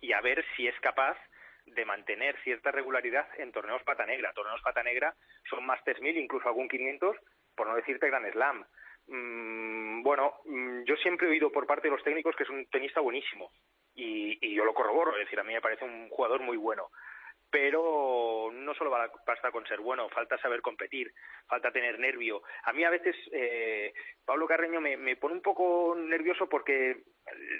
y 0.00 0.12
a 0.12 0.20
ver 0.20 0.44
si 0.56 0.66
es 0.66 0.78
capaz 0.80 1.16
de 1.66 1.84
mantener 1.84 2.36
cierta 2.42 2.70
regularidad 2.70 3.26
en 3.38 3.52
torneos 3.52 3.82
pata 3.84 4.04
negra. 4.04 4.32
Torneos 4.34 4.60
pata 4.62 4.82
negra 4.82 5.14
son 5.48 5.64
Masters 5.64 6.00
1000, 6.00 6.18
incluso 6.18 6.48
algún 6.48 6.68
500, 6.68 7.16
por 7.56 7.66
no 7.66 7.76
decirte 7.76 8.08
Grand 8.08 8.30
Slam. 8.32 8.64
Mm, 9.06 10.02
bueno, 10.02 10.34
mm, 10.44 10.84
yo 10.84 10.96
siempre 10.96 11.26
he 11.26 11.30
oído 11.30 11.50
por 11.50 11.66
parte 11.66 11.88
de 11.88 11.94
los 11.94 12.02
técnicos 12.02 12.34
que 12.36 12.44
es 12.44 12.50
un 12.50 12.66
tenista 12.66 13.00
buenísimo 13.00 13.50
y, 13.94 14.38
y 14.40 14.54
yo 14.54 14.64
lo 14.64 14.74
corroboro, 14.74 15.12
es 15.12 15.24
decir, 15.24 15.38
a 15.38 15.44
mí 15.44 15.52
me 15.52 15.60
parece 15.60 15.84
un 15.84 16.08
jugador 16.08 16.40
muy 16.40 16.56
bueno. 16.56 16.90
Pero 17.54 18.50
no 18.52 18.74
solo 18.74 18.90
basta 18.90 19.52
con 19.52 19.64
ser 19.64 19.78
bueno, 19.78 20.08
falta 20.08 20.36
saber 20.38 20.60
competir, 20.60 21.12
falta 21.46 21.70
tener 21.70 22.00
nervio. 22.00 22.42
A 22.64 22.72
mí 22.72 22.82
a 22.82 22.90
veces 22.90 23.14
eh, 23.30 23.94
Pablo 24.24 24.48
Carreño 24.48 24.80
me, 24.80 25.14
pone 25.14 25.36
un 25.36 25.40
poco 25.40 25.94
nervioso 25.96 26.48
porque 26.48 27.04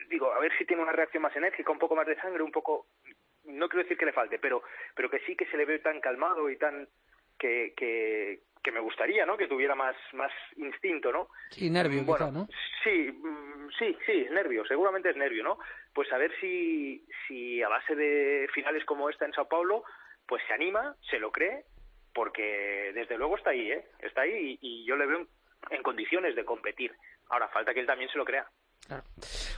digo, 0.09 0.33
a 0.33 0.41
ver 0.41 0.51
si 0.59 0.65
tiene 0.65 0.83
una 0.83 0.91
reacción 0.91 1.23
más 1.23 1.37
enérgica, 1.37 1.71
un 1.71 1.79
poco 1.79 1.95
más 1.95 2.09
de 2.09 2.17
sangre, 2.17 2.43
un 2.43 2.51
poco 2.51 2.89
no 3.45 3.69
quiero 3.69 3.85
decir 3.85 3.97
que 3.97 4.07
le 4.07 4.13
falte, 4.13 4.41
pero, 4.41 4.65
pero 4.97 5.09
que 5.09 5.21
sí 5.21 5.37
que 5.37 5.47
se 5.47 5.57
le 5.57 5.65
ve 5.65 5.79
tan 5.79 6.01
calmado 6.01 6.51
y 6.51 6.57
tan 6.57 6.89
que, 7.39 7.73
que, 7.77 8.41
que 8.65 8.73
me 8.73 8.81
gustaría, 8.81 9.27
¿no? 9.27 9.37
Que 9.37 9.47
tuviera 9.47 9.75
más, 9.75 9.95
más 10.15 10.33
instinto, 10.57 11.13
¿no? 11.13 11.29
Sí, 11.51 11.69
nervio, 11.69 12.03
Bueno, 12.03 12.27
quizá, 12.27 12.33
¿no? 12.33 12.49
Sí, 12.83 13.13
mm, 13.13 13.69
sí, 13.79 13.97
sí, 14.07 14.27
nervio, 14.33 14.65
seguramente 14.67 15.11
es 15.11 15.17
nervio, 15.17 15.45
¿no? 15.45 15.59
Pues 15.93 16.11
a 16.13 16.19
ver 16.19 16.33
si, 16.41 17.07
si 17.29 17.63
a 17.63 17.69
base 17.69 17.95
de 17.95 18.49
finales 18.55 18.85
como 18.87 19.11
esta 19.11 19.27
en 19.27 19.35
Sao 19.35 19.47
Paulo, 19.47 19.85
pues 20.27 20.43
se 20.49 20.55
anima, 20.55 20.97
se 21.11 21.19
lo 21.19 21.31
cree, 21.31 21.65
porque 22.15 22.93
desde 22.95 23.19
luego 23.19 23.37
está 23.37 23.51
ahí, 23.51 23.71
¿eh? 23.71 23.85
Está 24.01 24.23
ahí 24.23 24.59
y, 24.63 24.83
y 24.83 24.87
yo 24.87 24.97
le 24.97 25.07
veo 25.07 25.19
en, 25.19 25.29
en 25.71 25.83
condiciones 25.83 26.35
de 26.35 26.45
competir. 26.45 26.93
Ahora 27.29 27.49
falta 27.49 27.75
que 27.75 27.81
él 27.81 27.87
también 27.87 28.11
se 28.11 28.19
lo 28.19 28.25
crea. 28.25 28.47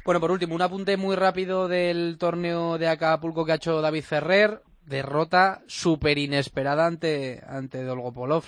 Bueno, 0.05 0.21
por 0.21 0.31
último, 0.31 0.55
un 0.55 0.63
apunte 0.63 0.97
muy 0.97 1.17
rápido 1.17 1.69
del 1.69 2.17
torneo 2.19 2.79
de 2.79 2.89
Acapulco 2.89 3.45
que 3.45 3.53
ha 3.53 3.57
hecho 3.57 3.81
David 3.81 4.05
Ferrer. 4.05 4.61
Derrota 4.83 5.63
súper 5.67 6.17
inesperada 6.19 6.87
ante, 6.87 7.41
ante 7.49 7.83
Dolgopolov. 7.83 8.45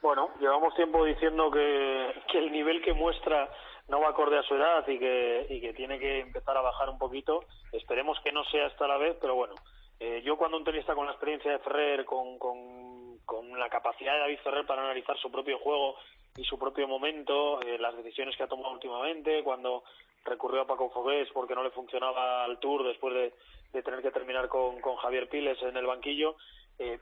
Bueno, 0.00 0.30
llevamos 0.40 0.74
tiempo 0.74 1.04
diciendo 1.04 1.50
que, 1.50 2.14
que 2.30 2.38
el 2.38 2.52
nivel 2.52 2.80
que 2.82 2.92
muestra 2.92 3.48
no 3.88 4.00
va 4.00 4.10
acorde 4.10 4.38
a 4.38 4.42
su 4.42 4.54
edad 4.54 4.86
y 4.86 4.98
que, 4.98 5.46
y 5.48 5.60
que 5.60 5.72
tiene 5.72 5.98
que 5.98 6.20
empezar 6.20 6.56
a 6.56 6.60
bajar 6.60 6.88
un 6.88 6.98
poquito. 6.98 7.44
Esperemos 7.72 8.18
que 8.20 8.32
no 8.32 8.44
sea 8.44 8.66
esta 8.66 8.86
la 8.86 8.98
vez, 8.98 9.16
pero 9.20 9.34
bueno, 9.34 9.54
eh, 9.98 10.22
yo 10.24 10.36
cuando 10.36 10.56
un 10.56 10.64
tenista 10.64 10.94
con 10.94 11.06
la 11.06 11.12
experiencia 11.12 11.50
de 11.50 11.58
Ferrer, 11.58 12.04
con, 12.04 12.38
con, 12.38 12.78
la 13.58 13.68
capacidad 13.68 14.12
de 14.12 14.20
David 14.20 14.38
Ferrer 14.44 14.66
para 14.66 14.82
analizar 14.82 15.18
su 15.18 15.32
propio 15.32 15.58
juego 15.58 15.96
y 16.36 16.44
su 16.44 16.58
propio 16.58 16.86
momento, 16.86 17.60
eh, 17.62 17.76
las 17.78 17.96
decisiones 17.96 18.36
que 18.36 18.44
ha 18.44 18.48
tomado 18.48 18.72
últimamente, 18.72 19.42
cuando 19.42 19.82
recurrió 20.24 20.62
a 20.62 20.66
Paco 20.66 20.90
Fogués 20.90 21.28
porque 21.34 21.56
no 21.56 21.64
le 21.64 21.70
funcionaba 21.70 22.44
al 22.44 22.60
Tour 22.60 22.84
después 22.84 23.14
de, 23.14 23.32
de 23.72 23.82
tener 23.82 24.00
que 24.00 24.12
terminar 24.12 24.48
con, 24.48 24.80
con 24.80 24.94
Javier 24.96 25.28
Piles 25.28 25.60
en 25.62 25.76
el 25.76 25.86
banquillo, 25.86 26.36
eh, 26.78 27.00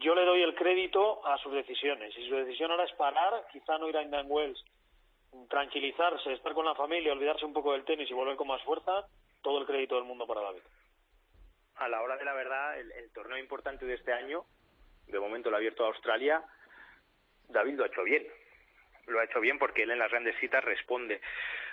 yo 0.00 0.14
le 0.14 0.24
doy 0.24 0.42
el 0.42 0.54
crédito 0.54 1.26
a 1.26 1.38
sus 1.38 1.52
decisiones. 1.52 2.14
Si 2.14 2.28
su 2.28 2.34
decisión 2.34 2.70
ahora 2.70 2.84
es 2.84 2.92
parar, 2.92 3.46
quizá 3.52 3.78
no 3.78 3.88
ir 3.88 3.96
a 3.96 4.02
Indian 4.02 4.26
Wells, 4.28 4.62
tranquilizarse, 5.48 6.32
estar 6.32 6.54
con 6.54 6.64
la 6.64 6.74
familia, 6.74 7.12
olvidarse 7.12 7.44
un 7.44 7.52
poco 7.52 7.72
del 7.72 7.84
tenis 7.84 8.10
y 8.10 8.14
volver 8.14 8.36
con 8.36 8.48
más 8.48 8.62
fuerza, 8.62 9.06
todo 9.42 9.60
el 9.60 9.66
crédito 9.66 9.96
del 9.96 10.04
mundo 10.04 10.26
para 10.26 10.42
David. 10.42 10.62
A 11.76 11.88
la 11.88 12.02
hora 12.02 12.16
de 12.16 12.24
la 12.24 12.34
verdad, 12.34 12.78
el, 12.78 13.12
torneo 13.12 13.38
importante 13.38 13.84
de 13.84 13.94
este 13.94 14.12
año, 14.12 14.44
de 15.06 15.18
momento 15.18 15.50
lo 15.50 15.56
ha 15.56 15.58
abierto 15.58 15.84
a 15.84 15.88
Australia, 15.88 16.42
David 17.48 17.74
lo 17.74 17.84
ha 17.84 17.88
hecho 17.88 18.02
bien. 18.02 18.26
Lo 19.06 19.20
ha 19.20 19.24
hecho 19.24 19.40
bien 19.40 19.58
porque 19.58 19.82
él 19.82 19.90
en 19.90 19.98
las 19.98 20.10
grandes 20.10 20.38
citas 20.40 20.64
responde. 20.64 21.20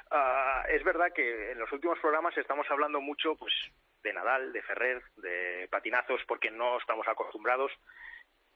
Ah, 0.09 0.65
es 0.67 0.83
verdad 0.83 1.13
que 1.13 1.51
en 1.51 1.59
los 1.59 1.71
últimos 1.71 1.97
programas 1.99 2.37
estamos 2.37 2.69
hablando 2.69 2.99
mucho 2.99 3.35
pues 3.35 3.53
de 4.03 4.13
Nadal, 4.13 4.51
de 4.53 4.61
Ferrer, 4.63 5.01
de 5.17 5.67
patinazos, 5.69 6.21
porque 6.27 6.51
no 6.51 6.77
estamos 6.77 7.07
acostumbrados, 7.07 7.71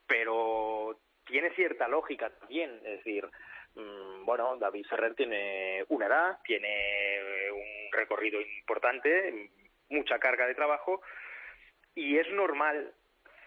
pero 0.07 0.99
tiene 1.25 1.51
cierta 1.51 1.87
lógica 1.87 2.29
también. 2.29 2.71
Es 2.83 3.03
decir, 3.03 3.25
mm, 3.75 4.25
bueno, 4.25 4.57
David 4.57 4.85
Ferrer 4.89 5.15
tiene 5.15 5.85
una 5.89 6.07
edad, 6.07 6.39
tiene 6.43 7.51
un 7.51 7.91
recorrido 7.91 8.39
importante, 8.41 9.51
mucha 9.89 10.19
carga 10.19 10.47
de 10.47 10.55
trabajo, 10.55 11.01
y 11.93 12.17
es 12.17 12.29
normal 12.31 12.93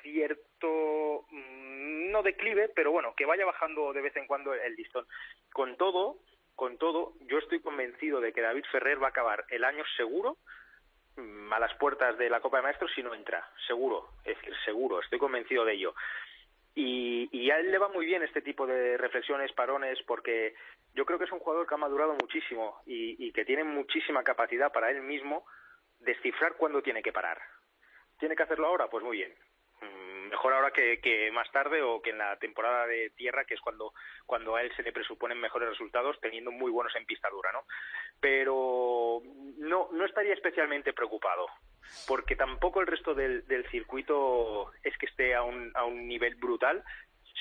cierto 0.03 1.27
mm, 1.31 2.11
no 2.11 2.23
declive, 2.23 2.69
pero 2.75 2.93
bueno, 2.93 3.15
que 3.17 3.27
vaya 3.27 3.45
bajando 3.45 3.93
de 3.93 4.03
vez 4.03 4.17
en 4.17 4.27
cuando 4.27 4.55
el 4.55 4.75
listón. 4.75 5.07
Con 5.53 5.77
todo, 5.77 6.19
con 6.55 6.79
todo, 6.79 7.15
yo 7.21 7.39
estoy 7.39 7.61
convencido 7.61 8.21
de 8.21 8.33
que 8.33 8.41
David 8.41 8.65
Ferrer 8.73 9.03
va 9.03 9.09
a 9.09 9.11
acabar 9.11 9.45
el 9.51 9.65
año 9.65 9.85
seguro 9.97 10.39
a 11.53 11.59
las 11.59 11.75
puertas 11.75 12.17
de 12.19 12.31
la 12.31 12.41
Copa 12.41 12.59
de 12.59 12.65
Maestros 12.65 12.91
si 12.95 13.03
no 13.03 13.15
entra, 13.15 13.49
seguro, 13.67 14.09
es 14.25 14.37
decir, 14.37 14.55
seguro, 14.65 15.01
estoy 15.01 15.19
convencido 15.19 15.65
de 15.65 15.75
ello. 15.75 15.95
Y, 16.75 17.51
a 17.51 17.59
él 17.59 17.73
le 17.73 17.79
va 17.79 17.89
muy 17.89 18.07
bien 18.07 18.23
este 18.23 18.43
tipo 18.43 18.67
de 18.67 18.97
reflexiones, 18.99 19.53
parones, 19.53 19.99
porque 20.07 20.55
yo 20.95 21.05
creo 21.05 21.19
que 21.19 21.25
es 21.25 21.33
un 21.33 21.41
jugador 21.41 21.67
que 21.67 21.75
ha 21.75 21.79
madurado 21.79 22.15
muchísimo 22.15 22.83
y, 22.87 23.27
y 23.27 23.33
que 23.33 23.45
tiene 23.45 23.65
muchísima 23.65 24.23
capacidad 24.23 24.71
para 24.71 24.91
él 24.91 25.03
mismo 25.03 25.45
descifrar 25.99 26.57
cuándo 26.57 26.83
tiene 26.83 27.03
que 27.03 27.13
parar. 27.13 27.41
¿Tiene 28.19 28.37
que 28.37 28.43
hacerlo 28.43 28.69
ahora? 28.69 28.89
Pues 28.89 29.03
muy 29.03 29.17
bien. 29.17 29.35
Mejor 30.29 30.53
ahora 30.53 30.71
que, 30.71 31.01
que 31.01 31.31
más 31.33 31.51
tarde 31.51 31.83
o 31.83 32.01
que 32.03 32.11
en 32.11 32.19
la 32.19 32.37
temporada 32.39 32.87
de 32.87 33.11
tierra, 33.11 33.45
que 33.45 33.55
es 33.55 33.61
cuando, 33.61 33.93
cuando 34.27 34.57
a 34.57 34.63
él 34.63 34.73
se 34.77 34.83
le 34.83 34.93
presuponen 34.93 35.41
mejores 35.41 35.69
resultados, 35.69 36.21
teniendo 36.21 36.51
muy 36.51 36.71
buenos 36.71 36.95
en 36.97 37.07
pista 37.07 37.29
dura, 37.31 37.53
¿no? 37.53 37.65
Pero 38.21 39.23
no, 39.59 39.89
no 39.93 40.05
estaría 40.05 40.35
especialmente 40.35 40.93
preocupado. 40.93 41.47
porque 42.07 42.37
tampoco 42.37 42.81
el 42.81 42.87
resto 42.87 43.15
del, 43.15 43.45
circuito 43.71 44.73
es 44.83 44.97
que 44.99 45.07
esté 45.07 45.35
a 45.35 45.43
un, 45.43 45.73
a 45.75 45.85
un 45.85 46.07
nivel 46.07 46.35
brutal, 46.35 46.85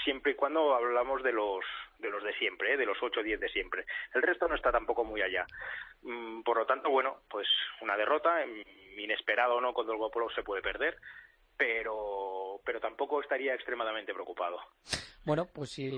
siempre 0.03 0.31
y 0.31 0.35
cuando 0.35 0.73
hablamos 0.73 1.23
de 1.23 1.33
los 1.33 1.65
de 1.99 2.09
los 2.09 2.23
de 2.23 2.33
siempre, 2.33 2.73
¿eh? 2.73 2.77
de 2.77 2.85
los 2.85 2.97
8 3.01 3.19
o 3.19 3.23
10 3.23 3.39
de 3.39 3.49
siempre. 3.49 3.85
El 4.13 4.21
resto 4.21 4.47
no 4.47 4.55
está 4.55 4.71
tampoco 4.71 5.03
muy 5.03 5.21
allá. 5.21 5.45
Mm, 6.03 6.41
por 6.43 6.57
lo 6.57 6.65
tanto, 6.65 6.89
bueno, 6.89 7.21
pues 7.29 7.47
una 7.81 7.97
derrota, 7.97 8.45
mm, 8.45 8.99
inesperado 8.99 9.55
o 9.55 9.61
no, 9.61 9.73
cuando 9.73 9.93
el 9.93 9.99
Gopolo 9.99 10.29
se 10.29 10.43
puede 10.43 10.61
perder, 10.61 10.97
pero, 11.57 12.61
pero 12.63 12.79
tampoco 12.79 13.21
estaría 13.21 13.53
extremadamente 13.53 14.13
preocupado. 14.13 14.57
Bueno, 15.25 15.47
pues 15.53 15.71
si 15.71 15.89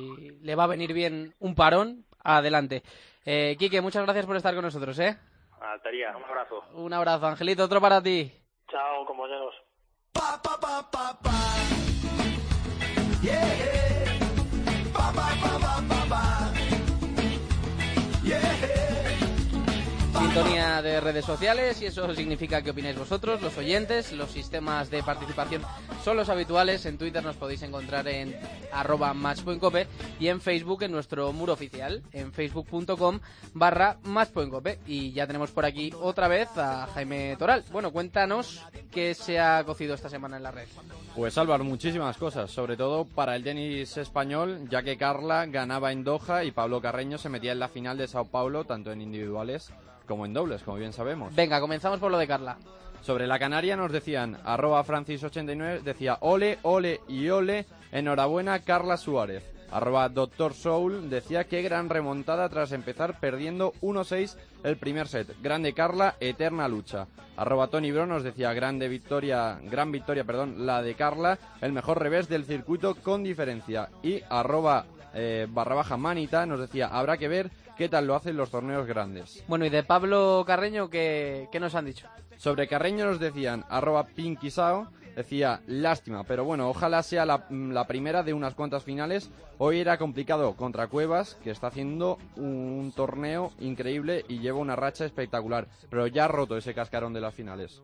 le 0.42 0.56
va 0.56 0.64
a 0.64 0.68
venir 0.68 0.94
bien 0.94 1.36
un 1.40 1.54
parón, 1.54 2.06
adelante. 2.24 2.84
Eh, 3.26 3.56
Quique, 3.60 3.82
muchas 3.82 4.04
gracias 4.04 4.26
por 4.26 4.36
estar 4.36 4.56
con 4.56 4.64
nosotros, 4.64 4.98
¿eh? 5.00 5.18
Altaría, 5.62 6.16
un 6.16 6.24
abrazo. 6.24 6.64
Un 6.74 6.94
abrazo, 6.94 7.28
Angelito, 7.28 7.64
otro 7.66 7.82
para 7.82 8.02
ti. 8.02 8.32
Chao, 8.70 9.06
compañeros. 9.06 9.54
Sintonía 20.40 20.82
de 20.82 21.02
redes 21.02 21.26
sociales 21.26 21.82
y 21.82 21.88
eso 21.88 22.16
significa 22.16 22.62
que 22.62 22.72
opináis 22.72 22.98
vosotros, 22.98 23.42
los 23.42 23.58
oyentes. 23.58 24.14
Los 24.14 24.32
sistemas 24.32 24.90
de 24.90 25.04
participación 25.04 25.64
son 26.06 26.16
los 26.16 26.30
habituales. 26.30 26.86
En 26.86 26.98
Twitter 26.98 27.22
nos 27.22 27.36
podéis 27.36 27.62
encontrar 27.64 28.08
en 28.08 28.38
arroba 28.72 29.14
matchpointcope 29.14 29.88
y 30.18 30.30
en 30.30 30.40
Facebook 30.40 30.84
en 30.84 30.94
nuestro 30.94 31.34
muro 31.34 31.52
oficial, 31.52 32.04
en 32.14 32.32
facebook.com 32.32 33.20
barra. 33.54 33.98
Y 34.88 35.12
ya 35.12 35.28
tenemos 35.28 35.52
por 35.52 35.66
aquí 35.66 35.92
otra 36.00 36.30
vez 36.30 36.48
a 36.58 36.88
Jaime 36.94 37.36
Toral. 37.38 37.66
Bueno, 37.74 37.92
cuéntanos 37.92 38.62
qué 38.92 39.16
se 39.16 39.42
ha 39.42 39.62
cocido 39.66 39.94
esta 39.94 40.10
semana 40.10 40.38
en 40.38 40.44
la 40.44 40.52
red. 40.52 40.70
Pues 41.18 41.38
Álvaro, 41.38 41.66
muchísimas 41.66 42.16
cosas, 42.16 42.50
sobre 42.50 42.78
todo 42.78 43.04
para 43.04 43.36
el 43.36 43.44
tenis 43.44 43.98
español, 43.98 44.70
ya 44.70 44.84
que 44.84 44.96
Carla 44.96 45.46
ganaba 45.48 45.92
en 45.92 46.06
Doha 46.06 46.46
y 46.46 46.52
Pablo 46.52 46.80
Carreño 46.80 47.18
se 47.18 47.28
metía 47.28 47.52
en 47.52 47.60
la 47.60 47.68
final 47.68 47.98
de 47.98 48.08
Sao 48.08 48.24
Paulo, 48.24 48.64
tanto 48.64 48.94
en 48.94 49.02
individuales 49.02 49.74
como 50.10 50.26
en 50.26 50.34
dobles, 50.34 50.64
como 50.64 50.76
bien 50.76 50.92
sabemos. 50.92 51.34
Venga, 51.36 51.62
comenzamos 51.62 52.00
por 52.00 52.12
lo 52.12 52.18
de 52.18 52.28
Carla. 52.28 52.58
Sobre 53.02 53.28
la 53.28 53.40
Canaria 53.40 53.78
nos 53.78 53.92
decían, 53.92 54.38
arroba 54.44 54.84
Francis89, 54.84 55.84
decía 55.84 56.18
ole, 56.20 56.58
ole 56.64 57.00
y 57.08 57.30
ole, 57.30 57.66
enhorabuena 57.92 58.60
Carla 58.60 58.98
Suárez. 58.98 59.44
Arroba 59.72 60.10
Doctor 60.10 60.54
Soul 60.54 61.10
decía 61.10 61.44
que 61.44 61.62
gran 61.62 61.90
remontada 61.90 62.50
tras 62.50 62.72
empezar 62.72 63.20
perdiendo 63.20 63.74
1-6 63.82 64.36
el 64.64 64.78
primer 64.78 65.08
set. 65.08 65.36
Grande 65.42 65.74
Carla, 65.74 66.16
eterna 66.20 66.68
lucha. 66.68 67.08
Arroba 67.38 67.68
Tony 67.68 67.92
Bro 67.92 68.06
nos 68.06 68.24
decía 68.24 68.54
grande 68.54 68.88
victoria, 68.88 69.60
gran 69.64 69.92
victoria, 69.92 70.24
perdón, 70.24 70.66
la 70.66 70.82
de 70.82 70.96
Carla, 70.96 71.38
el 71.62 71.72
mejor 71.72 72.00
revés 72.00 72.28
del 72.28 72.46
circuito 72.46 72.96
con 72.96 73.24
diferencia. 73.24 73.90
Y 74.04 74.22
arroba 74.30 74.86
eh, 75.14 75.48
barra 75.50 75.76
baja 75.76 75.98
manita 75.98 76.46
nos 76.46 76.60
decía 76.60 76.88
habrá 76.88 77.18
que 77.18 77.28
ver 77.28 77.50
qué 77.78 77.90
tal 77.90 78.08
lo 78.08 78.16
hacen 78.16 78.38
los 78.38 78.52
torneos 78.52 78.86
grandes. 78.86 79.44
Bueno, 79.48 79.66
y 79.66 79.70
de 79.70 79.84
Pablo 79.84 80.44
Carreño, 80.46 80.90
¿qué, 80.90 81.48
qué 81.52 81.60
nos 81.60 81.76
han 81.76 81.86
dicho? 81.86 82.08
Sobre 82.38 82.68
Carreño 82.68 83.06
nos 83.06 83.20
decían 83.20 83.66
arroba 83.70 84.06
Pinkisao, 84.06 84.88
decía 85.20 85.60
lástima, 85.68 86.24
pero 86.24 86.46
bueno, 86.46 86.70
ojalá 86.70 87.04
sea 87.04 87.26
la, 87.26 87.46
la, 87.50 87.88
primera 87.88 88.24
de 88.24 88.34
unas 88.34 88.56
cuantas 88.56 88.86
finales. 88.86 89.30
Hoy 89.58 89.80
era 89.80 89.98
complicado 89.98 90.56
contra 90.56 90.88
Cuevas, 90.88 91.38
que 91.44 91.52
está 91.52 91.68
haciendo 91.68 92.18
un 92.38 92.94
torneo 92.96 93.52
increíble 93.60 94.24
y 94.30 94.40
lleva 94.40 94.60
una 94.60 94.78
racha 94.78 95.04
espectacular, 95.04 95.68
pero 95.90 96.08
ya 96.08 96.24
ha 96.24 96.28
roto 96.30 96.56
ese 96.56 96.74
cascarón 96.74 97.12
de 97.12 97.20
las 97.20 97.36
finales. 97.36 97.82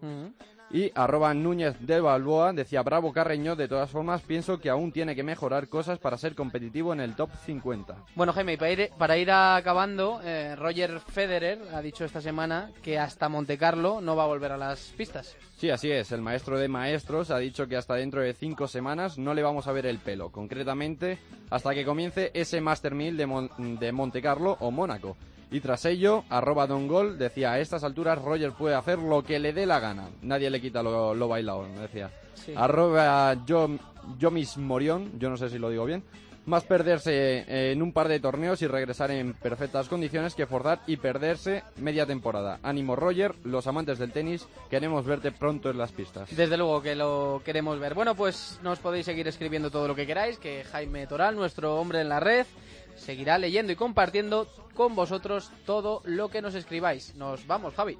Y 0.71 0.91
arroba 0.95 1.33
Núñez 1.33 1.75
de 1.79 2.01
Balboa 2.01 2.51
decía 2.51 2.81
bravo 2.81 3.13
Carreño, 3.13 3.55
de 3.55 3.67
todas 3.67 3.89
formas 3.89 4.21
pienso 4.21 4.59
que 4.59 4.69
aún 4.69 4.91
tiene 4.91 5.15
que 5.15 5.23
mejorar 5.23 5.69
cosas 5.69 5.99
para 5.99 6.17
ser 6.17 6.35
competitivo 6.35 6.91
en 6.91 6.99
el 6.99 7.15
top 7.15 7.29
50. 7.45 7.95
Bueno 8.15 8.33
Jaime, 8.33 8.53
y 8.53 8.57
para 8.57 8.71
ir, 8.71 8.89
para 8.97 9.17
ir 9.17 9.31
acabando, 9.31 10.21
eh, 10.23 10.55
Roger 10.55 10.99
Federer 10.99 11.61
ha 11.73 11.81
dicho 11.81 12.03
esta 12.03 12.19
semana 12.19 12.71
que 12.81 12.97
hasta 12.97 13.29
Monte 13.29 13.57
Carlo 13.57 14.01
no 14.01 14.15
va 14.15 14.23
a 14.23 14.27
volver 14.27 14.51
a 14.51 14.57
las 14.57 14.79
pistas. 14.97 15.35
Sí, 15.57 15.69
así 15.69 15.91
es, 15.91 16.11
el 16.11 16.21
maestro 16.21 16.57
de 16.57 16.67
maestros 16.67 17.31
ha 17.31 17.37
dicho 17.37 17.67
que 17.67 17.77
hasta 17.77 17.95
dentro 17.95 18.21
de 18.21 18.33
cinco 18.33 18.67
semanas 18.67 19.17
no 19.17 19.33
le 19.33 19.43
vamos 19.43 19.67
a 19.67 19.71
ver 19.71 19.85
el 19.85 19.99
pelo, 19.99 20.31
concretamente 20.31 21.19
hasta 21.49 21.73
que 21.73 21.85
comience 21.85 22.31
ese 22.33 22.59
Master 22.59 22.95
1000 22.95 23.17
de, 23.17 23.25
Mon 23.25 23.49
de 23.79 23.91
Monte 23.91 24.21
Carlo 24.21 24.57
o 24.59 24.71
Mónaco. 24.71 25.15
Y 25.51 25.59
tras 25.59 25.85
ello, 25.85 26.23
arroba 26.29 26.67
Don 26.67 26.87
Gol 26.87 27.17
decía, 27.17 27.53
a 27.53 27.59
estas 27.59 27.83
alturas 27.83 28.21
Roger 28.21 28.51
puede 28.51 28.75
hacer 28.75 28.99
lo 28.99 29.23
que 29.23 29.39
le 29.39 29.53
dé 29.53 29.65
la 29.65 29.79
gana. 29.79 30.09
Nadie 30.21 30.49
le 30.49 30.59
quita 30.59 30.83
lo, 30.83 31.13
lo 31.13 31.27
bailado, 31.27 31.65
decía. 31.79 32.09
Sí. 32.33 32.53
Arroba 32.55 33.45
yo, 33.45 33.69
Yomis 34.17 34.57
Morión, 34.57 35.17
yo 35.19 35.29
no 35.29 35.37
sé 35.37 35.49
si 35.49 35.57
lo 35.57 35.69
digo 35.69 35.85
bien. 35.85 36.03
Más 36.45 36.63
perderse 36.63 37.71
en 37.71 37.81
un 37.81 37.91
par 37.91 38.07
de 38.07 38.19
torneos 38.19 38.61
y 38.61 38.67
regresar 38.67 39.09
en 39.09 39.33
perfectas 39.33 39.89
condiciones 39.89 40.35
que 40.35 40.45
forzar 40.45 40.81
y 40.85 40.97
perderse 40.97 41.63
media 41.77 42.05
temporada. 42.05 42.59
Ánimo 42.61 42.95
Roger, 42.95 43.33
los 43.43 43.65
amantes 43.65 43.97
del 43.97 44.11
tenis, 44.11 44.47
queremos 44.69 45.05
verte 45.05 45.31
pronto 45.31 45.71
en 45.71 45.79
las 45.79 45.91
pistas. 45.91 46.29
Desde 46.35 46.55
luego 46.55 46.83
que 46.83 46.93
lo 46.93 47.41
queremos 47.43 47.79
ver. 47.79 47.95
Bueno, 47.95 48.13
pues 48.13 48.59
nos 48.61 48.77
podéis 48.77 49.07
seguir 49.07 49.27
escribiendo 49.27 49.71
todo 49.71 49.87
lo 49.87 49.95
que 49.95 50.05
queráis, 50.05 50.37
que 50.37 50.63
Jaime 50.65 51.07
Toral, 51.07 51.35
nuestro 51.35 51.77
hombre 51.77 52.01
en 52.01 52.09
la 52.09 52.19
red, 52.19 52.45
seguirá 52.95 53.37
leyendo 53.37 53.71
y 53.71 53.75
compartiendo 53.75 54.47
con 54.73 54.95
vosotros 54.95 55.51
todo 55.65 56.01
lo 56.05 56.29
que 56.29 56.41
nos 56.41 56.55
escribáis. 56.55 57.15
Nos 57.15 57.45
vamos, 57.47 57.73
Javi. 57.73 57.97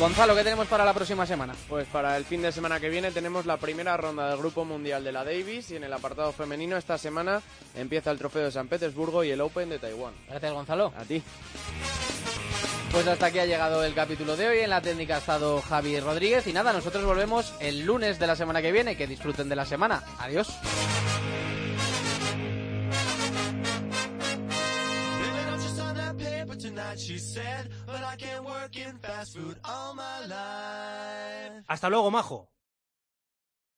Gonzalo, 0.00 0.34
¿qué 0.34 0.42
tenemos 0.42 0.66
para 0.66 0.82
la 0.82 0.94
próxima 0.94 1.26
semana? 1.26 1.54
Pues 1.68 1.86
para 1.88 2.16
el 2.16 2.24
fin 2.24 2.40
de 2.40 2.52
semana 2.52 2.80
que 2.80 2.88
viene 2.88 3.10
tenemos 3.10 3.44
la 3.44 3.58
primera 3.58 3.98
ronda 3.98 4.30
del 4.30 4.38
Grupo 4.38 4.64
Mundial 4.64 5.04
de 5.04 5.12
la 5.12 5.24
Davis 5.24 5.70
y 5.72 5.76
en 5.76 5.84
el 5.84 5.92
apartado 5.92 6.32
femenino 6.32 6.78
esta 6.78 6.96
semana 6.96 7.42
empieza 7.76 8.10
el 8.10 8.16
Trofeo 8.16 8.44
de 8.44 8.50
San 8.50 8.66
Petersburgo 8.66 9.24
y 9.24 9.30
el 9.30 9.42
Open 9.42 9.68
de 9.68 9.78
Taiwán. 9.78 10.14
Gracias, 10.26 10.54
Gonzalo. 10.54 10.94
A 10.96 11.04
ti. 11.04 11.22
Pues 12.90 13.06
hasta 13.06 13.26
aquí 13.26 13.38
ha 13.38 13.46
llegado 13.46 13.84
el 13.84 13.94
capítulo 13.94 14.36
de 14.36 14.48
hoy. 14.48 14.58
En 14.58 14.70
la 14.70 14.80
técnica 14.80 15.16
ha 15.16 15.18
estado 15.18 15.62
Javi 15.62 16.00
Rodríguez. 16.00 16.46
Y 16.48 16.52
nada, 16.52 16.72
nosotros 16.72 17.04
volvemos 17.04 17.54
el 17.60 17.86
lunes 17.86 18.18
de 18.18 18.26
la 18.26 18.34
semana 18.34 18.60
que 18.60 18.72
viene. 18.72 18.96
Que 18.96 19.06
disfruten 19.06 19.48
de 19.48 19.56
la 19.56 19.64
semana. 19.64 20.02
Adiós. 20.18 20.48
Hasta 31.68 31.88
luego, 31.88 32.10
majo. 32.10 32.50